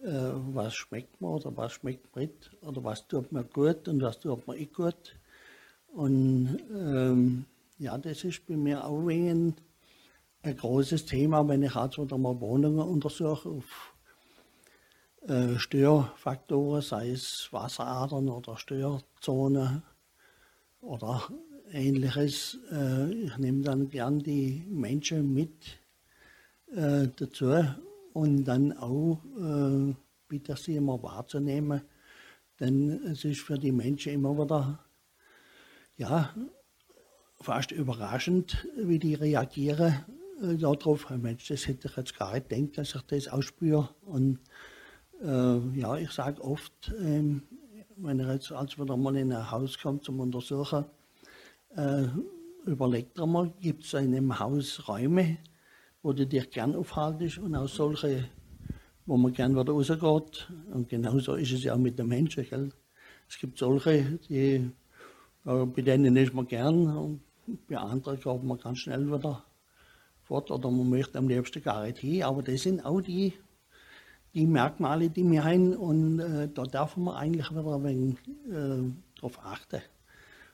äh, 0.00 0.32
was 0.52 0.74
schmeckt 0.74 1.20
mir 1.20 1.28
oder 1.28 1.56
was 1.56 1.72
schmeckt 1.72 2.14
mir 2.16 2.22
nicht 2.22 2.50
oder 2.62 2.82
was 2.82 3.06
tut 3.06 3.32
mir 3.32 3.44
gut 3.44 3.86
und 3.88 4.02
was 4.02 4.18
tut 4.18 4.46
mir 4.46 4.54
nicht 4.54 4.74
gut. 4.74 5.16
Und 5.92 6.58
ähm, 6.72 7.44
ja, 7.78 7.98
das 7.98 8.24
ist 8.24 8.46
bei 8.46 8.56
mir 8.56 8.84
auch 8.84 9.08
ein, 9.08 9.54
ein 10.42 10.56
großes 10.56 11.06
Thema, 11.06 11.46
wenn 11.48 11.62
ich 11.62 11.76
also 11.76 12.04
wieder 12.04 12.18
mal 12.18 12.40
Wohnungen 12.40 12.80
untersuche 12.80 13.48
auf 13.48 13.94
äh, 15.28 15.58
Störfaktoren, 15.58 16.82
sei 16.82 17.10
es 17.10 17.48
Wasseradern 17.50 18.28
oder 18.28 18.56
Störzonen 18.56 19.82
oder 20.80 21.22
ähnliches. 21.72 22.58
Äh, 22.70 23.12
ich 23.12 23.38
nehme 23.38 23.62
dann 23.62 23.90
gern 23.90 24.18
die 24.18 24.64
Menschen 24.68 25.34
mit 25.34 25.79
äh, 26.74 27.08
dazu 27.16 27.64
und 28.12 28.44
dann 28.44 28.76
auch 28.76 29.20
äh, 29.38 29.94
bitte 30.28 30.56
sie 30.56 30.76
immer 30.76 31.02
wahrzunehmen, 31.02 31.82
denn 32.58 32.90
es 33.04 33.24
ist 33.24 33.40
für 33.40 33.58
die 33.58 33.72
Menschen 33.72 34.12
immer 34.12 34.36
wieder 34.38 34.78
ja, 35.96 36.34
fast 37.40 37.72
überraschend, 37.72 38.66
wie 38.76 38.98
die 38.98 39.14
reagieren 39.14 40.04
äh, 40.42 40.56
darauf. 40.56 41.10
Mensch, 41.10 41.48
das 41.48 41.66
hätte 41.66 41.88
ich 41.88 41.96
jetzt 41.96 42.18
gar 42.18 42.34
nicht 42.34 42.48
gedacht, 42.48 42.78
dass 42.78 42.94
ich 42.94 43.02
das 43.02 43.28
ausspüre. 43.28 43.88
Und 44.06 44.38
äh, 45.22 45.78
ja, 45.78 45.96
ich 45.96 46.10
sage 46.10 46.42
oft, 46.42 46.92
ähm, 46.98 47.42
wenn 47.96 48.20
er 48.20 48.34
jetzt 48.34 48.52
als 48.52 48.78
wieder 48.78 48.96
mal 48.96 49.16
in 49.16 49.32
ein 49.32 49.50
Haus 49.50 49.78
kommt 49.78 50.04
zum 50.04 50.20
Untersuchen, 50.20 50.84
äh, 51.76 52.06
überleg 52.64 53.14
dir 53.14 53.26
mal, 53.26 53.52
gibt 53.60 53.84
es 53.84 53.94
in 53.94 54.14
einem 54.14 54.38
Haus 54.38 54.88
Räume, 54.88 55.38
wo 56.02 56.12
du 56.12 56.26
dich 56.26 56.50
gern 56.50 56.74
aufhaltest 56.74 57.38
und 57.38 57.54
auch 57.54 57.68
solche, 57.68 58.28
wo 59.06 59.16
man 59.16 59.32
gern 59.32 59.56
wieder 59.56 59.72
rausgeht. 59.72 60.50
Und 60.72 60.88
genauso 60.88 61.34
ist 61.34 61.52
es 61.52 61.64
ja 61.64 61.74
auch 61.74 61.78
mit 61.78 61.98
den 61.98 62.08
Menschen. 62.08 62.44
Gell? 62.48 62.72
Es 63.28 63.38
gibt 63.38 63.58
solche, 63.58 64.18
die, 64.28 64.70
bei 65.44 65.82
denen 65.82 66.16
ist 66.16 66.34
man 66.34 66.46
gern 66.46 66.96
und 66.96 67.20
bei 67.68 67.76
anderen 67.76 68.18
geht 68.18 68.42
man 68.42 68.58
ganz 68.58 68.78
schnell 68.78 69.06
wieder 69.06 69.44
fort 70.22 70.50
oder 70.50 70.70
man 70.70 70.88
möchte 70.88 71.18
am 71.18 71.28
liebsten 71.28 71.62
gar 71.62 71.84
nicht 71.84 71.98
hin. 71.98 72.22
Aber 72.22 72.42
das 72.42 72.62
sind 72.62 72.84
auch 72.84 73.00
die, 73.00 73.34
die 74.32 74.46
Merkmale, 74.46 75.10
die 75.10 75.28
wir 75.28 75.44
haben 75.44 75.76
und 75.76 76.20
äh, 76.20 76.48
da 76.48 76.62
darf 76.64 76.96
man 76.96 77.16
eigentlich 77.16 77.50
wieder 77.50 77.74
ein 77.74 77.84
wenig 77.84 78.18
äh, 78.48 79.18
drauf 79.18 79.38
achten. 79.42 79.82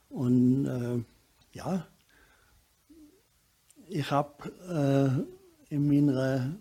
Und 0.09 0.67
äh, 0.67 1.05
ja, 1.53 1.87
ich 3.89 4.11
habe 4.11 5.25
äh, 5.27 5.36
in 5.69 5.87
meiner 5.87 6.59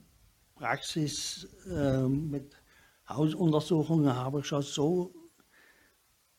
Praxis 0.55 1.47
äh, 1.69 2.07
mit 2.07 2.55
Hausuntersuchungen 3.07 4.15
habe 4.15 4.39
ich 4.39 4.45
schon 4.45 4.61
so 4.61 5.13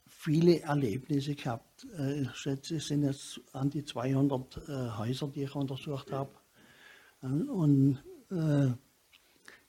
viele 0.07 0.61
Erlebnisse 0.61 1.35
gehabt. 1.35 1.87
Äh, 1.99 2.23
ich 2.23 2.35
schätze, 2.35 2.77
es 2.77 2.89
sind 2.89 3.05
jetzt 3.05 3.41
an 3.53 3.71
die 3.71 3.85
200 3.85 4.57
äh, 4.57 4.91
Häuser, 4.99 5.29
die 5.29 5.45
ich 5.45 5.55
untersucht 5.55 6.11
habe. 6.13 6.33
Und 7.21 7.99
äh, 8.31 8.69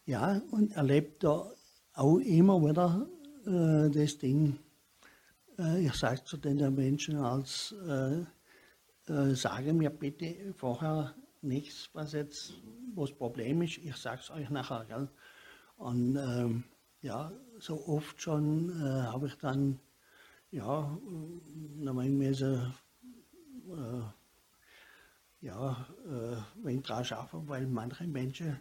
ja, 0.06 0.42
und 0.51 0.72
erlebt 0.72 1.24
da 1.24 1.51
auch 1.94 2.18
immer 2.20 2.60
wieder 2.62 3.08
äh, 3.46 3.89
das 3.89 4.18
Ding, 4.18 4.60
äh, 5.58 5.86
ich 5.86 5.94
sage 5.94 6.24
zu 6.24 6.38
den 6.38 6.74
Menschen 6.74 7.18
als, 7.18 7.74
sage 9.06 9.74
mir 9.74 9.89
bitte 9.89 10.54
vorher 10.54 11.16
nichts, 11.44 11.89
was 11.94 12.13
jetzt 12.13 12.53
was 12.96 13.12
Problem 13.12 13.62
ist, 13.62 13.77
ich 13.77 13.96
sage 13.96 14.22
es 14.22 14.32
euch 14.32 14.50
nachher. 14.50 14.86
Gell? 14.86 15.10
Und 15.77 16.15
ähm, 16.17 16.63
ja, 17.01 17.32
so 17.60 17.88
oft 17.88 18.22
schon 18.22 18.70
äh, 18.82 19.03
habe 19.03 19.27
ich 19.27 19.36
dann, 19.36 19.79
ja, 20.51 20.98
dann 21.84 22.17
müssen, 22.17 22.74
äh, 23.70 25.46
ja, 25.46 25.88
äh, 26.06 26.38
wenn 26.63 26.82
dran 26.82 27.06
schaffen, 27.06 27.48
weil 27.48 27.67
manche 27.67 28.08
Menschen 28.08 28.58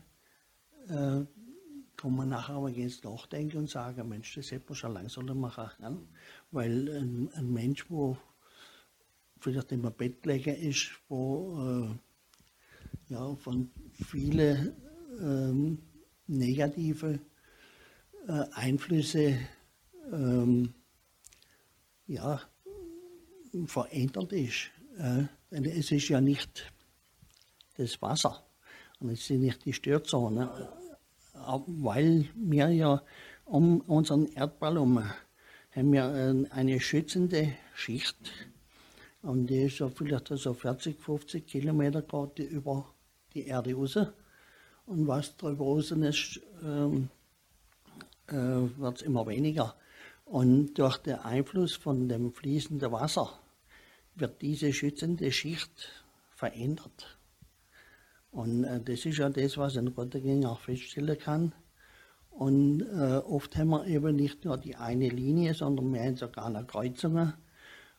äh, 0.88 1.25
kommen 1.97 2.28
nachher 2.28 2.56
aber 2.56 2.68
jetzt 2.68 3.04
nachdenken 3.04 3.59
und 3.59 3.71
sagen, 3.71 4.09
Mensch, 4.09 4.35
das 4.35 4.50
hätte 4.50 4.66
man 4.68 4.76
schon 4.76 4.92
langsam 4.92 5.40
machen. 5.40 5.71
Ne? 5.80 5.99
Weil 6.50 6.88
ein, 6.90 7.30
ein 7.33 7.52
Mensch, 7.52 7.90
wo 7.90 8.18
vielleicht 9.38 9.73
immer 9.73 9.90
Bettläger 9.90 10.54
ist, 10.54 10.90
wo 11.09 11.97
ja, 13.09 13.35
von 13.37 13.71
vielen 13.93 14.73
ähm, 15.21 15.79
negative 16.27 17.21
äh, 18.27 18.45
Einflüsse 18.53 19.39
ähm, 20.13 20.75
ja, 22.07 22.41
verändert 23.67 24.33
ist. 24.33 24.71
Äh, 24.99 25.25
denn 25.51 25.65
es 25.65 25.91
ist 25.93 26.09
ja 26.09 26.21
nicht 26.21 26.73
das 27.77 28.01
Wasser 28.03 28.45
und 29.01 29.11
es 29.11 29.27
sind 29.27 29.43
nicht 29.43 29.65
die 29.65 29.73
Störzonen, 29.73 30.49
weil 31.33 32.29
wir 32.35 32.69
ja 32.71 33.03
um 33.45 33.81
unseren 33.83 34.27
Erdball 34.33 34.75
herum 34.75 35.05
haben 35.71 35.93
wir 35.93 36.05
äh, 36.15 36.51
eine 36.51 36.81
schützende 36.81 37.53
Schicht 37.75 38.17
und 39.23 39.47
die 39.49 39.65
ist 39.65 39.77
so 39.77 39.89
vielleicht 39.89 40.29
so 40.29 40.55
40, 40.55 41.01
50 41.01 41.47
Kilometer 41.47 42.03
gerade 42.03 42.43
über 42.43 42.96
die 43.37 43.47
Erde 43.47 43.75
raus. 43.75 43.99
Und 44.87 45.07
was 45.07 45.37
darüber 45.37 45.64
raus 45.64 45.90
ist, 45.90 46.40
ähm, 46.62 47.09
äh, 48.28 48.35
wird 48.35 48.97
es 48.97 49.02
immer 49.02 49.26
weniger. 49.26 49.75
Und 50.25 50.75
durch 50.75 50.99
den 50.99 51.16
Einfluss 51.16 51.75
von 51.75 52.09
dem 52.09 52.33
fließenden 52.33 52.90
Wasser 52.90 53.38
wird 54.14 54.43
diese 54.43 54.73
schützende 54.73 55.31
Schicht 55.31 56.05
verändert. 56.31 57.19
Und 58.31 58.64
äh, 58.64 58.81
das 58.81 59.07
ist 59.07 59.19
ja 59.19 59.28
das, 59.28 59.57
was 59.57 59.76
ein 59.76 59.88
Rottergänger 59.88 60.52
auch 60.52 60.61
feststellen 60.61 61.19
kann. 61.19 61.52
Und 62.31 62.83
äh, 62.83 63.16
oft 63.25 63.57
haben 63.57 63.71
wir 63.71 63.87
eben 63.87 64.16
nicht 64.16 64.45
nur 64.45 64.59
die 64.59 64.76
eine 64.76 65.09
Linie, 65.09 65.55
sondern 65.55 65.93
wir 65.93 66.02
haben 66.02 66.16
sogar 66.16 66.50
noch 66.50 66.66
Kreuzungen. 66.66 67.33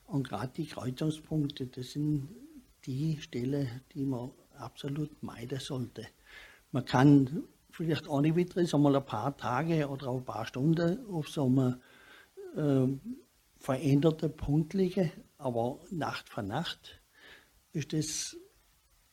Und 0.06 0.28
gerade 0.28 0.54
die 0.56 0.68
Kreuzungspunkte, 0.68 1.68
das 1.68 1.92
sind 1.92 2.30
die 2.86 3.18
Stellen, 3.20 3.82
die 3.94 4.06
man 4.06 4.32
absolut 4.58 5.22
meiden 5.24 5.60
sollte. 5.60 6.08
Man 6.72 6.86
kann 6.86 7.44
vielleicht 7.72 8.08
ohne 8.08 8.36
Witris 8.36 8.74
einmal 8.74 8.96
ein 8.96 9.06
paar 9.06 9.36
Tage 9.38 9.88
oder 9.88 10.10
ein 10.12 10.26
paar 10.26 10.46
Stunden 10.46 11.06
auf 11.08 11.30
so 11.30 11.46
einem 11.46 11.82
äh, 12.56 12.88
veränderten 13.60 14.36
Punkt 14.36 14.74
liegen, 14.74 15.12
aber 15.38 15.80
Nacht 15.92 16.30
für 16.30 16.44
Nacht 16.44 17.02
ist 17.74 17.94
das 17.94 18.36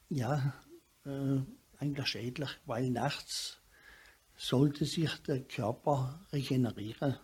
ja 0.08 0.54
äh, 1.04 1.38
eigentlich 1.78 2.06
schädlich, 2.06 2.50
weil 2.66 2.90
nachts 2.90 3.60
sollte 4.36 4.84
sich 4.84 5.10
der 5.26 5.42
Körper 5.42 6.20
regenerieren 6.32 7.16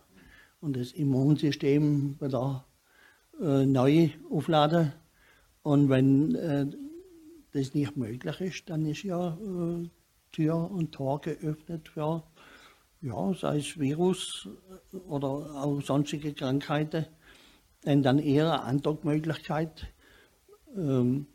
und 0.59 0.77
das 0.77 0.91
Immunsystem 0.91 2.19
wieder 2.21 2.65
äh, 3.39 3.65
neu 3.65 4.11
aufladen. 4.29 4.93
Und 5.63 5.89
wenn 5.89 6.35
äh, 6.35 6.67
das 7.53 7.73
nicht 7.73 7.97
möglich 7.97 8.41
ist, 8.41 8.69
dann 8.69 8.85
ist 8.85 9.03
ja 9.03 9.29
äh, 9.29 9.89
Tür 10.31 10.71
und 10.71 10.93
Tor 10.93 11.21
geöffnet 11.21 11.89
für, 11.89 12.23
ja, 13.01 13.33
sei 13.33 13.57
es 13.57 13.79
Virus 13.79 14.47
oder 15.07 15.27
auch 15.27 15.81
sonstige 15.81 16.33
Krankheiten. 16.33 17.05
Denn 17.85 18.03
dann 18.03 18.19
eher 18.19 18.53
eine 18.53 18.63
Andockmöglichkeit. 18.63 19.87
Ähm, 20.75 21.27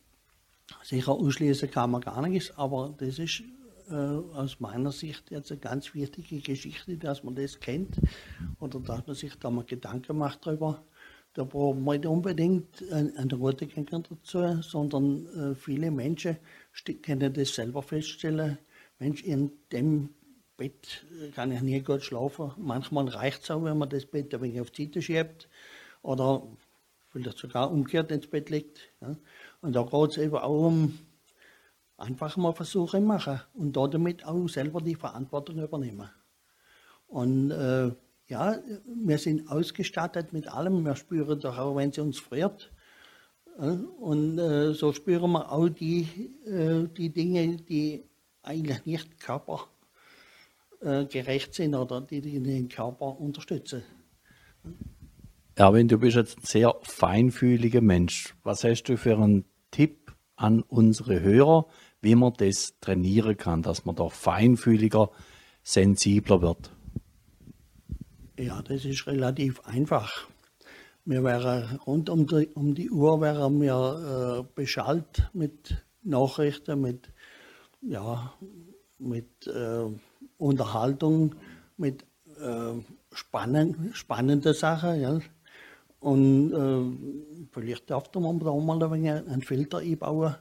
sicher 0.83 1.13
ausschließen 1.13 1.71
kann 1.71 1.91
man 1.91 2.01
gar 2.01 2.27
nichts, 2.27 2.57
aber 2.57 2.95
das 2.97 3.19
ist 3.19 3.43
äh, 3.91 3.95
aus 3.95 4.61
meiner 4.61 4.93
Sicht 4.93 5.31
jetzt 5.31 5.51
eine 5.51 5.61
ganz 5.61 5.95
wichtige 5.95 6.41
Geschichte, 6.41 6.97
dass 6.97 7.23
man 7.23 7.35
das 7.35 7.61
kennt 7.61 8.01
oder 8.59 8.81
dass 8.81 9.07
man 9.07 9.17
sich 9.17 9.35
da 9.37 9.51
mal 9.51 9.65
Gedanken 9.65 10.19
macht 10.19 10.47
darüber. 10.47 10.83
Da 11.37 11.45
braucht 11.45 11.79
man 11.79 11.99
nicht 11.99 12.07
unbedingt 12.07 12.83
einen 12.91 13.31
Rotegänger 13.31 14.03
dazu, 14.09 14.63
sondern 14.63 15.27
äh, 15.27 15.55
viele 15.55 15.91
Menschen 15.91 16.39
können 17.03 17.31
das 17.35 17.55
selber 17.55 17.83
feststellen. 17.83 18.57
Mensch, 18.99 19.23
in 19.23 19.53
dem 19.71 20.09
Bett 20.57 21.05
äh, 21.23 21.29
kann 21.33 21.53
ich 21.53 21.61
nie 21.61 21.83
gut 21.83 22.03
schlafen. 22.03 22.53
Manchmal 22.57 23.09
reicht 23.09 23.43
es 23.43 23.51
auch, 23.51 23.63
wenn 23.63 23.77
man 23.77 23.91
das 23.91 24.07
Bett 24.07 24.35
ein 24.35 24.41
wenig 24.41 24.63
auf 24.63 24.71
die 24.71 24.87
Seite 24.87 25.03
schiebt 25.03 25.51
oder 26.01 26.43
vielleicht 27.11 27.37
sogar 27.37 27.71
umgekehrt 27.71 28.11
ins 28.13 28.29
Bett 28.29 28.49
legt. 28.49 28.91
Ja. 29.03 29.15
Und 29.61 29.77
da 29.77 29.83
geht 29.83 30.13
es 30.13 30.17
eben 30.17 30.37
auch 30.37 30.69
um 30.69 30.99
einfach 31.99 32.39
mal 32.39 32.55
Versuche 32.55 32.99
machen 32.99 33.43
und 33.53 33.77
damit 33.77 34.25
auch 34.25 34.49
selber 34.49 34.81
die 34.81 34.95
Verantwortung 34.95 35.59
übernehmen. 35.59 36.09
Und 37.09 37.51
äh, 37.51 37.93
ja, 38.29 38.59
wir 38.87 39.19
sind 39.19 39.51
ausgestattet 39.51 40.33
mit 40.33 40.49
allem. 40.49 40.85
Wir 40.85 40.97
spüren 40.97 41.39
doch 41.41 41.59
auch, 41.59 41.77
wenn 41.77 41.91
es 41.91 41.99
uns 41.99 42.19
friert. 42.19 42.73
Und 43.57 44.39
äh, 44.39 44.73
so 44.75 44.93
spüren 44.93 45.33
wir 45.33 45.51
auch 45.51 45.69
die, 45.69 46.07
äh, 46.45 46.87
die 46.89 47.11
Dinge, 47.11 47.57
die 47.57 48.05
eigentlich 48.43 48.85
nicht 48.85 49.19
körpergerecht 49.21 51.55
sind 51.55 51.75
oder 51.75 52.03
die, 52.03 52.21
die 52.21 52.39
den 52.41 52.69
Körper 52.69 53.19
unterstützen. 53.19 53.83
Erwin, 55.55 55.89
du 55.89 55.97
bist 55.99 56.17
jetzt 56.17 56.39
ein 56.39 56.45
sehr 56.45 56.77
feinfühliger 56.83 57.81
Mensch. 57.81 58.35
Was 58.43 58.63
hast 58.63 58.83
du 58.85 58.99
für 58.99 59.17
einen 59.17 59.47
Tipp 59.71 60.15
an 60.37 60.61
unsere 60.61 61.23
Hörer, 61.23 61.67
wie 62.03 62.15
man 62.15 62.35
das 62.35 62.79
trainieren 62.81 63.39
kann, 63.39 63.63
dass 63.63 63.87
man 63.87 63.97
da 63.97 64.11
feinfühliger, 64.11 65.11
sensibler 65.63 66.43
wird? 66.43 66.76
Ja, 68.39 68.61
das 68.61 68.85
ist 68.85 69.07
relativ 69.07 69.61
einfach. 69.61 70.29
Wir 71.07 71.25
wären 71.25 71.77
rund 71.87 72.11
um 72.11 72.27
die, 72.27 72.49
um 72.49 72.75
die 72.75 72.91
Uhr 72.91 73.19
wären 73.23 73.63
wir 73.63 74.45
äh, 74.45 74.53
beschallt 74.55 75.31
mit 75.33 75.83
Nachrichten, 76.03 76.83
mit, 76.83 77.09
ja, 77.81 78.35
mit 78.99 79.47
äh, 79.47 79.87
Unterhaltung, 80.37 81.35
mit 81.79 82.05
äh, 82.39 82.75
spannen, 83.11 83.93
spannenden 83.95 84.53
Sachen. 84.53 85.01
Ja. 85.01 85.19
Und 86.01 86.53
äh, 86.53 87.47
vielleicht 87.53 87.89
darf 87.89 88.13
man 88.17 88.39
da 88.39 88.53
mal 88.55 88.83
ein 88.83 88.91
wenig 88.91 89.13
einen 89.13 89.41
Filter 89.41 89.79
einbauen, 89.79 90.35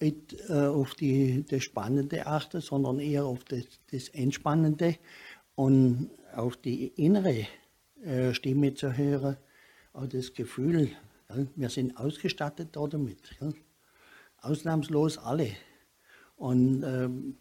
nicht 0.00 0.36
äh, 0.48 0.66
auf 0.66 0.94
die, 0.94 1.44
das 1.48 1.64
Spannende 1.64 2.28
achten, 2.28 2.60
sondern 2.60 3.00
eher 3.00 3.24
auf 3.24 3.42
das, 3.42 3.64
das 3.90 4.08
Entspannende. 4.10 4.98
Und 5.56 6.10
auf 6.34 6.56
die 6.56 6.88
innere 6.88 7.46
äh, 8.04 8.32
Stimme 8.32 8.74
zu 8.74 8.96
hören, 8.96 9.36
auch 9.92 10.06
das 10.06 10.32
Gefühl, 10.32 10.90
wir 11.56 11.68
sind 11.68 11.96
ausgestattet 11.96 12.68
damit. 12.74 13.18
Ausnahmslos 14.40 15.18
alle. 15.18 15.50
Und 16.36 16.82
ähm, 16.84 17.36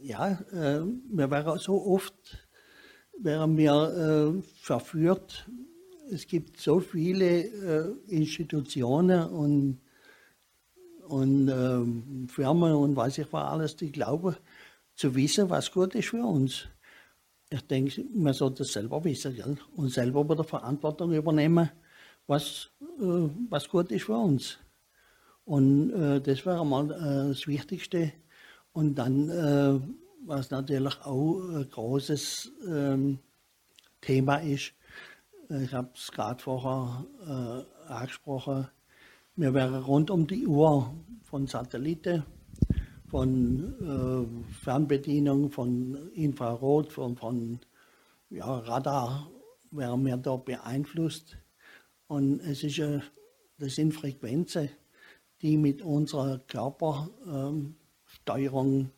ja, 0.00 0.38
äh, 0.52 0.80
wir 1.10 1.30
wären 1.30 1.58
so 1.58 1.84
oft 1.84 2.14
wären 3.18 3.56
wir 3.58 3.72
äh, 4.38 4.42
verführt. 4.62 5.46
Es 6.10 6.26
gibt 6.26 6.58
so 6.58 6.80
viele 6.80 7.44
Institutionen 8.08 9.28
und, 9.28 9.80
und 11.06 11.48
ähm, 11.48 12.28
Firmen 12.28 12.72
und 12.72 12.96
weiß 12.96 13.18
ich 13.18 13.32
was 13.32 13.44
alles, 13.44 13.76
die 13.76 13.92
glauben 13.92 14.34
zu 14.96 15.14
wissen, 15.14 15.50
was 15.50 15.70
gut 15.70 15.94
ist 15.94 16.08
für 16.08 16.24
uns 16.24 16.68
ich 17.52 17.66
denke, 17.66 18.04
man 18.14 18.32
sollte 18.32 18.58
das 18.58 18.72
selber 18.72 19.02
wissen 19.04 19.34
gell? 19.34 19.56
und 19.76 19.90
selber 19.90 20.28
wieder 20.28 20.44
Verantwortung 20.44 21.12
übernehmen, 21.12 21.68
was, 22.26 22.70
äh, 22.80 23.28
was 23.48 23.68
gut 23.68 23.90
ist 23.90 24.04
für 24.04 24.16
uns. 24.16 24.58
Und 25.44 25.90
äh, 25.90 26.20
das 26.20 26.46
wäre 26.46 26.64
mal 26.64 26.90
äh, 26.92 27.28
das 27.30 27.46
Wichtigste. 27.48 28.12
Und 28.72 28.94
dann, 28.94 29.28
äh, 29.28 29.80
was 30.24 30.50
natürlich 30.50 30.96
auch 31.02 31.40
ein 31.40 31.68
großes 31.68 32.52
Thema 34.00 34.36
ist, 34.36 34.72
ich 35.48 35.72
habe 35.72 35.90
es 35.94 36.12
gerade 36.12 36.40
vorher 36.40 37.06
angesprochen, 37.88 38.68
wir 39.34 39.54
wären 39.54 39.82
rund 39.82 40.10
um 40.10 40.26
die 40.26 40.46
Uhr 40.46 40.94
von 41.22 41.46
Satelliten 41.46 42.22
von 43.10 43.74
äh, 43.80 44.26
Fernbedienung, 44.62 45.50
von 45.50 46.12
Infrarot, 46.12 46.92
von, 46.92 47.16
von 47.16 47.58
ja, 48.30 48.46
Radar 48.46 49.28
werden 49.72 50.06
wir 50.06 50.16
da 50.16 50.36
beeinflusst. 50.36 51.36
Und 52.06 52.38
es 52.40 52.62
ist, 52.62 52.78
äh, 52.78 53.00
das 53.58 53.74
sind 53.74 53.92
Frequenzen, 53.92 54.68
die 55.42 55.56
mit 55.56 55.82
unserer 55.82 56.38
Körpersteuerung 56.38 58.80
ähm, 58.80 58.90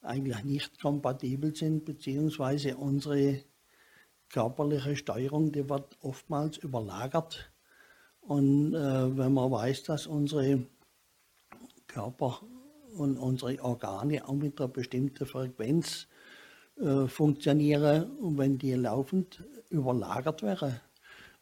eigentlich 0.00 0.42
nicht 0.44 0.80
kompatibel 0.80 1.54
sind, 1.54 1.84
beziehungsweise 1.84 2.78
unsere 2.78 3.42
körperliche 4.30 4.96
Steuerung, 4.96 5.52
die 5.52 5.68
wird 5.68 5.98
oftmals 6.00 6.56
überlagert. 6.56 7.52
Und 8.20 8.72
äh, 8.74 9.18
wenn 9.18 9.34
man 9.34 9.50
weiß, 9.50 9.82
dass 9.84 10.06
unsere 10.06 10.64
Körper 11.86 12.40
und 12.96 13.16
unsere 13.16 13.62
Organe 13.62 14.26
auch 14.26 14.34
mit 14.34 14.60
einer 14.60 14.68
bestimmten 14.68 15.26
Frequenz 15.26 16.06
äh, 16.76 17.06
funktionieren. 17.06 18.16
Und 18.18 18.38
wenn 18.38 18.58
die 18.58 18.72
laufend 18.74 19.44
überlagert 19.70 20.42
wären, 20.42 20.80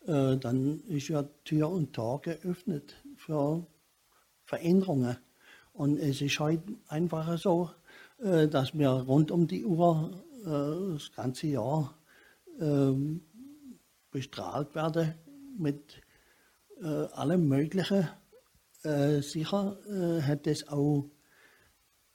äh, 0.07 0.37
dann 0.37 0.81
ist 0.89 1.09
ja 1.09 1.23
Tür 1.45 1.71
und 1.71 1.93
Tor 1.93 2.21
geöffnet 2.21 2.97
für 3.17 3.67
Veränderungen. 4.45 5.17
Und 5.73 5.99
es 5.99 6.21
ist 6.21 6.39
heute 6.39 6.75
einfach 6.89 7.39
so, 7.39 7.71
äh, 8.19 8.49
dass 8.49 8.77
wir 8.77 8.91
rund 8.91 9.31
um 9.31 9.47
die 9.47 9.65
Uhr 9.65 10.23
äh, 10.45 10.93
das 10.93 11.13
ganze 11.13 11.47
Jahr 11.49 11.97
ähm, 12.61 13.23
bestrahlt 14.11 14.75
werden 14.75 15.15
mit 15.59 16.01
äh, 16.83 16.87
allem 16.87 17.49
Möglichen. 17.49 18.09
sicher 18.85 19.77
hat 20.27 20.49
es 20.49 20.67
auch 20.67 21.05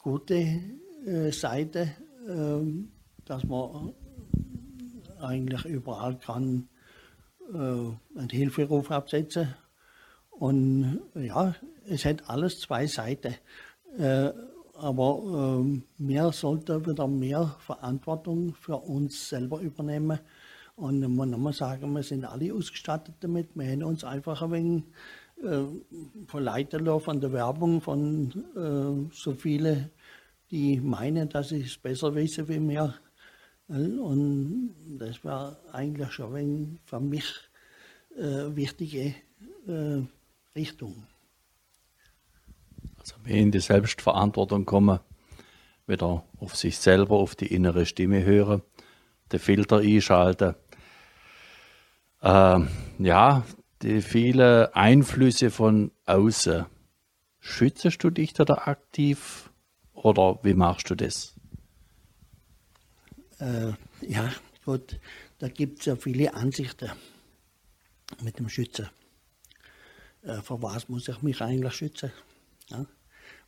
gute 0.08 0.62
Seiten, 1.32 1.91
ähm, 2.30 2.91
dass 3.26 3.43
man 3.43 3.93
eigentlich 5.20 5.65
überall 5.65 6.17
kann 6.17 6.70
einen 7.54 8.30
Hilferuf 8.30 8.89
absetzen. 8.91 9.54
Und 10.32 11.02
ja, 11.15 11.56
es 11.86 12.06
hat 12.06 12.30
alles 12.30 12.60
zwei 12.60 12.88
Seiten. 12.88 13.36
Aber 14.74 15.60
ähm, 15.62 15.84
wir 15.98 16.32
sollten 16.32 16.86
wieder 16.86 17.08
mehr 17.08 17.56
Verantwortung 17.60 18.54
für 18.54 18.76
uns 18.78 19.30
selber 19.30 19.60
übernehmen. 19.60 20.20
Und 20.76 21.00
man 21.15 21.32
muss 21.32 21.39
mal 21.39 21.54
sagen, 21.54 21.93
wir 21.93 22.04
sind 22.04 22.26
alle 22.26 22.54
ausgestattet 22.54 23.15
damit. 23.22 23.50
Wir 23.56 23.72
haben 23.72 23.84
uns 23.84 24.04
einfach 24.04 24.41
ein 24.41 24.52
wenig 24.52 24.84
äh, 25.43 25.65
verleiten 26.26 26.84
lassen 26.84 27.04
von 27.04 27.22
der 27.22 27.32
Werbung 27.32 27.80
von 27.80 28.32
äh, 28.56 29.13
so 29.13 29.34
vielen, 29.34 29.91
die 30.52 30.80
meinen, 30.80 31.30
dass 31.30 31.50
sie 31.50 31.62
es 31.62 31.78
besser 31.78 32.14
wissen 32.16 32.48
wie 32.48 32.60
wir. 32.60 32.94
Und 33.68 34.76
das 34.98 35.24
war 35.26 35.58
eigentlich 35.74 36.12
schon 36.12 36.36
ein 36.36 36.80
für 36.86 37.00
mich 37.00 37.26
äh, 38.16 38.56
wichtige 38.56 39.16
äh, 39.68 40.02
Richtung. 40.56 41.04
Also 42.98 43.16
mehr 43.24 43.36
in 43.36 43.52
die 43.52 43.60
Selbstverantwortung 43.60 44.66
kommen, 44.66 45.00
wieder 45.86 46.24
auf 46.40 46.56
sich 46.56 46.78
selber, 46.78 47.18
auf 47.18 47.36
die 47.36 47.54
innere 47.54 47.86
Stimme 47.86 48.24
hören, 48.24 48.62
den 49.32 49.40
Filter 49.40 49.78
einschalten. 49.78 50.56
Äh, 52.22 52.60
ja, 53.00 53.44
die 53.82 54.02
vielen 54.02 54.74
Einflüsse 54.74 55.52
von 55.52 55.92
außen. 56.06 56.66
Schützest 57.40 58.04
du 58.04 58.10
dich 58.10 58.34
da 58.34 58.46
aktiv 58.46 59.47
oder 60.08 60.39
wie 60.41 60.54
machst 60.54 60.89
du 60.89 60.96
das? 60.96 61.34
Äh, 63.39 63.74
ja, 64.02 64.32
gut, 64.63 65.00
da 65.39 65.50
gibt 65.50 65.80
es 65.80 65.86
ja 65.86 65.96
viele 65.96 66.34
Ansichten 66.34 66.91
mit 68.22 68.39
dem 68.39 68.48
Schützen. 68.48 68.89
Äh, 70.24 70.41
vor 70.41 70.62
was 70.62 70.88
muss 70.88 71.08
ich 71.10 71.22
mich 71.22 71.41
eigentlich 71.41 71.74
schützen? 71.74 72.12
Ja? 72.70 72.86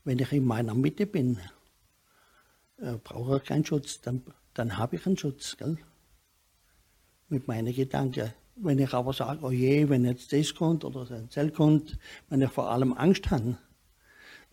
Wenn 0.03 0.19
ich 0.19 0.31
in 0.33 0.45
meiner 0.45 0.75
Mitte 0.75 1.05
bin, 1.05 1.39
äh, 2.77 2.97
brauche 3.03 3.37
ich 3.37 3.45
keinen 3.45 3.65
Schutz, 3.65 4.01
dann, 4.01 4.21
dann 4.53 4.77
habe 4.77 4.97
ich 4.97 5.05
einen 5.05 5.17
Schutz, 5.17 5.55
gell? 5.57 5.77
mit 7.29 7.47
meinen 7.47 7.73
Gedanken. 7.73 8.33
Wenn 8.55 8.79
ich 8.79 8.93
aber 8.93 9.13
sage, 9.13 9.45
oh 9.45 9.51
je, 9.51 9.87
wenn 9.87 10.03
jetzt 10.03 10.33
das 10.33 10.53
kommt 10.53 10.83
oder 10.83 11.05
das 11.05 11.53
kommt, 11.53 11.97
wenn 12.27 12.41
ich 12.41 12.49
vor 12.49 12.69
allem 12.69 12.91
Angst 12.93 13.31
habe, 13.31 13.57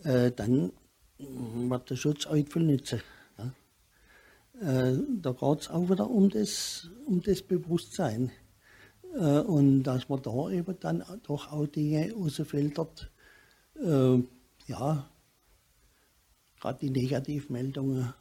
äh, 0.04 0.30
dann 0.30 0.72
wird 1.18 1.90
der 1.90 1.96
Schutz 1.96 2.26
auch 2.26 2.34
viel 2.34 2.62
nützen. 2.62 3.00
Ja? 3.38 3.52
Äh, 4.60 4.98
da 5.20 5.32
geht 5.32 5.60
es 5.60 5.70
auch 5.70 5.88
wieder 5.88 6.08
um 6.10 6.30
das, 6.30 6.90
um 7.06 7.22
das 7.22 7.42
Bewusstsein. 7.42 8.30
Äh, 9.14 9.40
und 9.40 9.82
dass 9.82 10.08
man 10.08 10.22
da 10.22 10.50
eben 10.50 10.76
dann 10.80 11.04
doch 11.22 11.52
auch 11.52 11.66
Dinge 11.66 12.12
rausfiltert, 12.12 13.10
äh, 13.82 14.18
ja, 14.66 15.10
gerade 16.60 16.78
die 16.80 16.90
Negativmeldungen. 16.90 18.12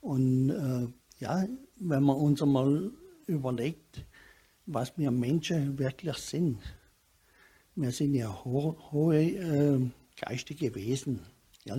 Und 0.00 0.50
äh, 0.50 0.86
ja, 1.20 1.46
wenn 1.76 2.02
man 2.02 2.16
uns 2.16 2.42
einmal 2.42 2.90
überlegt, 3.26 4.04
was 4.66 4.96
wir 4.98 5.10
Menschen 5.10 5.78
wirklich 5.78 6.16
sind. 6.16 6.60
Wir 7.74 7.90
sind 7.90 8.14
ja 8.14 8.28
ho 8.44 8.76
hohe 8.92 9.20
äh, 9.20 9.90
geistige 10.20 10.74
Wesen. 10.74 11.20
Ja? 11.64 11.76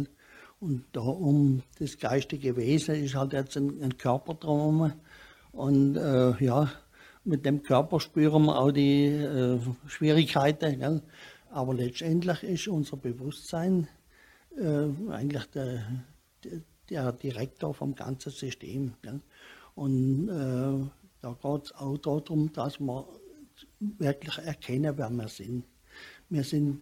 Und 0.59 0.83
da 0.91 1.01
um 1.01 1.63
das 1.79 1.97
geistige 1.97 2.57
Wesen 2.57 2.95
ist 2.95 3.15
halt 3.15 3.33
jetzt 3.33 3.55
ein, 3.55 3.81
ein 3.81 3.97
Körper 3.97 4.33
drum. 4.33 4.91
Und 5.53 5.95
äh, 5.95 6.43
ja, 6.43 6.69
mit 7.23 7.45
dem 7.45 7.63
Körper 7.63 7.99
spüren 7.99 8.45
wir 8.45 8.59
auch 8.59 8.71
die 8.71 9.05
äh, 9.05 9.59
Schwierigkeiten. 9.87 10.79
Gell? 10.79 11.01
Aber 11.51 11.73
letztendlich 11.73 12.43
ist 12.43 12.67
unser 12.67 12.97
Bewusstsein 12.97 13.87
äh, 14.57 14.87
eigentlich 15.11 15.45
der, 15.47 16.03
der, 16.89 17.11
Direktor 17.13 17.73
vom 17.73 17.95
ganzen 17.95 18.31
System. 18.31 18.93
Gell? 19.01 19.21
Und 19.75 20.27
äh, 20.27 20.89
da 21.21 21.37
geht 21.41 21.65
es 21.65 21.75
auch 21.75 21.97
darum, 21.97 22.51
dass 22.51 22.79
wir 22.79 23.07
wirklich 23.79 24.37
erkennen, 24.39 24.93
wer 24.97 25.09
wir 25.09 25.27
sind. 25.27 25.63
Wir 26.29 26.43
sind, 26.43 26.81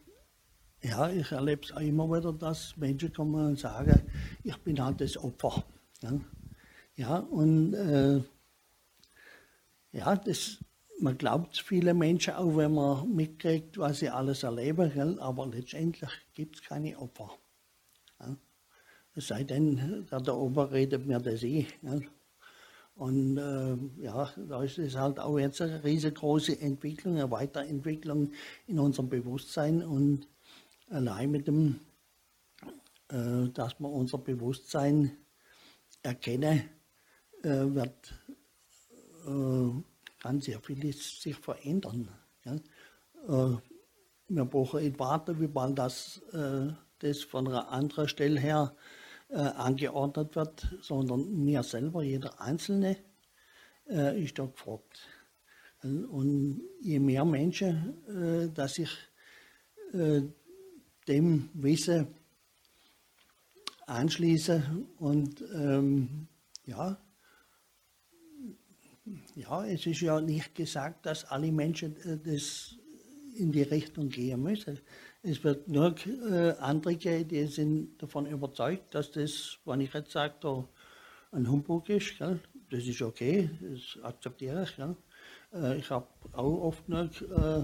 ja, 0.87 1.09
ich 1.09 1.31
erlebe 1.31 1.63
es 1.63 1.71
auch 1.71 1.81
immer 1.81 2.07
wieder, 2.07 2.33
dass 2.33 2.75
Menschen 2.77 3.13
kommen 3.13 3.47
und 3.47 3.59
sagen, 3.59 4.01
ich 4.43 4.57
bin 4.57 4.83
halt 4.83 5.01
das 5.01 5.17
Opfer. 5.17 5.63
Ja, 6.01 6.19
ja 6.95 7.17
und 7.17 7.73
äh, 7.73 8.21
ja, 9.91 10.15
das, 10.15 10.63
man 10.99 11.17
glaubt 11.17 11.57
viele 11.57 11.93
Menschen 11.93 12.35
auch, 12.35 12.55
wenn 12.55 12.73
man 12.73 13.13
mitkriegt, 13.13 13.77
was 13.77 13.99
sie 13.99 14.09
alles 14.09 14.43
erleben, 14.43 14.91
gell? 14.93 15.19
aber 15.19 15.47
letztendlich 15.47 16.11
gibt 16.33 16.55
es 16.55 16.61
keine 16.61 16.97
Opfer. 16.99 17.31
Ja? 18.19 18.35
Es 19.15 19.27
sei 19.27 19.43
denn, 19.43 20.07
der 20.09 20.21
da 20.21 20.33
oben 20.33 20.67
redet 20.67 21.05
mir 21.05 21.19
das 21.19 21.43
eh. 21.43 21.65
Gell? 21.81 22.07
Und 22.95 23.37
äh, 23.37 24.03
ja, 24.03 24.31
da 24.47 24.63
ist 24.63 24.79
es 24.79 24.95
halt 24.95 25.19
auch 25.19 25.37
jetzt 25.37 25.61
eine 25.61 25.83
riesengroße 25.83 26.59
Entwicklung, 26.59 27.15
eine 27.15 27.29
Weiterentwicklung 27.29 28.31
in 28.65 28.79
unserem 28.79 29.09
Bewusstsein 29.09 29.83
und 29.83 30.27
allein 30.89 31.31
mit 31.31 31.47
dem, 31.47 31.79
äh, 33.09 33.49
dass 33.53 33.79
wir 33.79 33.89
unser 33.89 34.17
Bewusstsein 34.17 35.17
erkennen, 36.03 36.69
äh, 37.43 37.49
wird 37.49 38.13
äh, 39.27 39.71
kann 40.19 40.41
sehr 40.41 40.59
vieles 40.61 41.21
sich 41.21 41.35
verändern. 41.35 42.09
Ja? 42.45 42.55
Äh, 43.27 43.57
wir 44.29 44.45
brauchen 44.45 44.81
nicht 44.81 44.99
warten, 44.99 45.39
wie 45.39 45.47
bald 45.47 45.77
das, 45.77 46.21
äh, 46.33 46.67
das 46.99 47.23
von 47.23 47.47
einer 47.47 47.69
anderen 47.69 48.07
Stelle 48.07 48.39
her 48.39 48.75
angeordnet 49.29 50.37
wird, 50.37 50.65
sondern 50.79 51.43
mir 51.43 51.61
selber, 51.61 52.01
jeder 52.01 52.39
Einzelne, 52.39 52.95
ist 53.85 54.39
da 54.39 54.45
gefragt. 54.45 55.01
Und 55.83 56.61
je 56.79 56.97
mehr 56.99 57.25
Menschen, 57.25 58.53
dass 58.53 58.77
ich 58.77 58.89
dem 61.07 61.49
Wissen 61.53 62.07
anschließe 63.85 64.63
und 64.99 65.43
ähm, 65.53 66.27
ja, 66.65 66.97
ja, 69.35 69.65
es 69.65 69.85
ist 69.85 70.01
ja 70.01 70.19
nicht 70.19 70.53
gesagt, 70.55 71.05
dass 71.05 71.25
alle 71.25 71.51
Menschen 71.51 71.95
äh, 72.01 72.17
das 72.17 72.75
in 73.37 73.51
die 73.51 73.63
Richtung 73.63 74.09
gehen 74.09 74.41
müssen. 74.41 74.79
Es 75.23 75.43
wird 75.43 75.67
nur 75.67 75.95
äh, 76.29 76.51
andere 76.59 76.95
geben, 76.95 77.27
die 77.29 77.45
sind 77.45 78.01
davon 78.01 78.25
überzeugt, 78.25 78.93
dass 78.93 79.11
das, 79.11 79.59
wenn 79.65 79.81
ich 79.81 79.93
jetzt 79.93 80.11
sage, 80.11 80.67
ein 81.31 81.49
Humbug 81.49 81.89
ist, 81.89 82.17
gell? 82.17 82.39
das 82.69 82.85
ist 82.85 83.01
okay, 83.01 83.49
das 83.61 84.03
akzeptiere 84.03 84.63
ich. 84.63 84.75
Gell? 84.75 84.95
Äh, 85.53 85.77
ich 85.77 85.89
habe 85.89 86.07
auch 86.33 86.61
oft 86.61 86.89
noch 86.89 87.09
äh, 87.21 87.63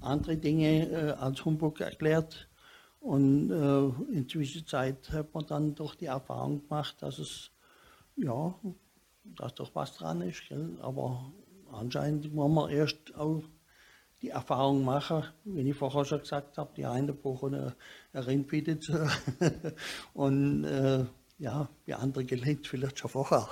andere 0.00 0.36
Dinge 0.36 0.90
äh, 0.90 1.10
als 1.12 1.44
Humbug 1.44 1.80
erklärt. 1.80 2.48
Und 3.06 3.52
äh, 3.52 4.12
in 4.12 4.24
der 4.24 4.28
Zwischenzeit 4.28 5.12
hat 5.12 5.32
man 5.32 5.46
dann 5.46 5.76
doch 5.76 5.94
die 5.94 6.06
Erfahrung 6.06 6.66
gemacht, 6.66 6.96
dass 6.98 7.20
es 7.20 7.52
ja, 8.16 8.52
dass 9.22 9.54
doch 9.54 9.72
was 9.74 9.96
dran 9.96 10.22
ist. 10.22 10.42
Gell? 10.48 10.76
Aber 10.82 11.32
anscheinend 11.70 12.34
muss 12.34 12.50
man 12.50 12.68
erst 12.68 13.14
auch 13.14 13.44
die 14.22 14.30
Erfahrung 14.30 14.84
machen, 14.84 15.22
wie 15.44 15.70
ich 15.70 15.76
vorher 15.76 16.04
schon 16.04 16.18
gesagt 16.18 16.58
habe, 16.58 16.72
die 16.76 16.84
eine 16.84 17.12
brauchen 17.12 17.54
eine, 17.54 17.76
eine 18.12 18.26
Rindpizza 18.26 19.08
und 20.14 20.64
äh, 20.64 21.04
ja, 21.38 21.68
die 21.86 21.94
andere 21.94 22.24
gelingt 22.24 22.66
vielleicht 22.66 22.98
schon 22.98 23.10
vorher. 23.10 23.48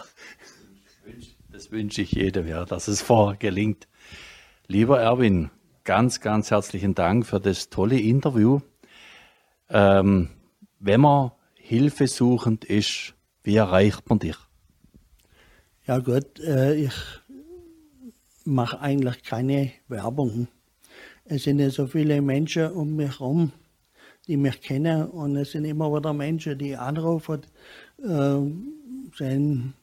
Das 1.52 1.70
wünsche 1.70 2.02
ich 2.02 2.10
jedem, 2.10 2.48
ja, 2.48 2.64
dass 2.64 2.88
es 2.88 3.02
vorher 3.02 3.36
gelingt. 3.36 3.86
Lieber 4.66 5.00
Erwin, 5.00 5.52
ganz, 5.84 6.20
ganz 6.20 6.50
herzlichen 6.50 6.96
Dank 6.96 7.24
für 7.24 7.38
das 7.38 7.68
tolle 7.68 8.00
Interview. 8.00 8.60
Ähm, 9.74 10.28
wenn 10.78 11.00
man 11.00 11.32
hilfesuchend 11.54 12.64
ist, 12.64 13.14
wie 13.42 13.56
erreicht 13.56 14.08
man 14.08 14.20
dich? 14.20 14.36
Ja 15.84 15.98
gut, 15.98 16.38
äh, 16.38 16.74
ich 16.74 16.94
mache 18.44 18.80
eigentlich 18.80 19.24
keine 19.24 19.72
Werbung. 19.88 20.46
Es 21.24 21.42
sind 21.42 21.58
ja 21.58 21.70
so 21.70 21.88
viele 21.88 22.22
Menschen 22.22 22.70
um 22.70 22.94
mich 22.94 23.18
herum, 23.18 23.50
die 24.28 24.36
mich 24.36 24.60
kennen 24.60 25.08
und 25.08 25.36
es 25.36 25.50
sind 25.50 25.64
immer 25.64 25.92
wieder 25.92 26.12
Menschen, 26.12 26.56
die 26.56 26.76
anrufen, 26.76 27.40
äh, 27.98 28.40
sind 29.18 29.74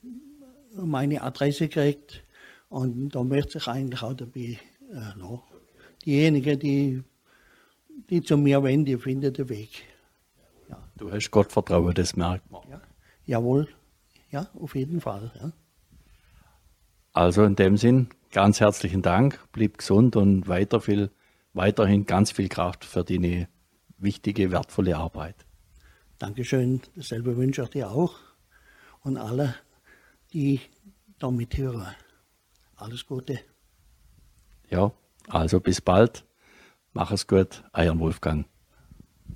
meine 0.74 1.22
Adresse 1.22 1.68
kriegt 1.68 2.24
und 2.70 3.10
da 3.10 3.24
möchte 3.24 3.58
ich 3.58 3.68
eigentlich 3.68 4.02
auch 4.02 4.14
dabei 4.14 4.58
äh, 4.94 5.20
noch. 5.20 5.44
Diejenigen, 6.06 6.58
die, 6.60 7.04
die 8.10 8.22
zu 8.22 8.38
mir 8.38 8.64
wenden, 8.64 8.86
die 8.86 8.98
finden 8.98 9.34
den 9.34 9.50
Weg. 9.50 9.84
Ja. 10.70 10.78
Du 10.98 11.12
hast 11.12 11.32
Gottvertrauen, 11.32 11.94
das 11.94 12.16
merkt 12.16 12.50
man. 12.52 12.62
Ja. 12.70 12.82
Jawohl, 13.26 13.68
ja, 14.32 14.48
auf 14.60 14.76
jeden 14.76 15.02
Fall. 15.02 15.32
Ja. 15.40 15.52
Also 17.14 17.44
in 17.44 17.56
dem 17.56 17.78
Sinn, 17.78 18.10
ganz 18.32 18.60
herzlichen 18.60 19.02
Dank, 19.02 19.40
blieb 19.52 19.80
gesund 19.80 20.16
und 20.16 20.48
weiter 20.48 20.80
viel, 20.80 21.12
weiterhin 21.54 22.06
ganz 22.06 22.32
viel 22.32 22.48
Kraft 22.48 22.86
für 22.86 23.04
deine 23.04 23.48
wichtige, 23.98 24.52
wertvolle 24.52 24.98
Arbeit. 24.98 25.36
Dankeschön, 26.18 26.82
dasselbe 26.96 27.36
wünsche 27.36 27.64
ich 27.64 27.70
dir 27.70 27.92
auch 27.92 28.16
und 29.04 29.18
alle, 29.18 29.56
die 30.34 30.62
da 31.20 31.30
mithören. 31.32 31.88
Alles 32.76 33.06
Gute. 33.06 33.40
Ja, 34.70 34.92
also 35.28 35.60
bis 35.60 35.82
bald. 35.82 36.24
Mach 36.94 37.12
es 37.12 37.26
gut, 37.26 37.64
euer 37.72 37.98
Wolfgang. 38.00 38.51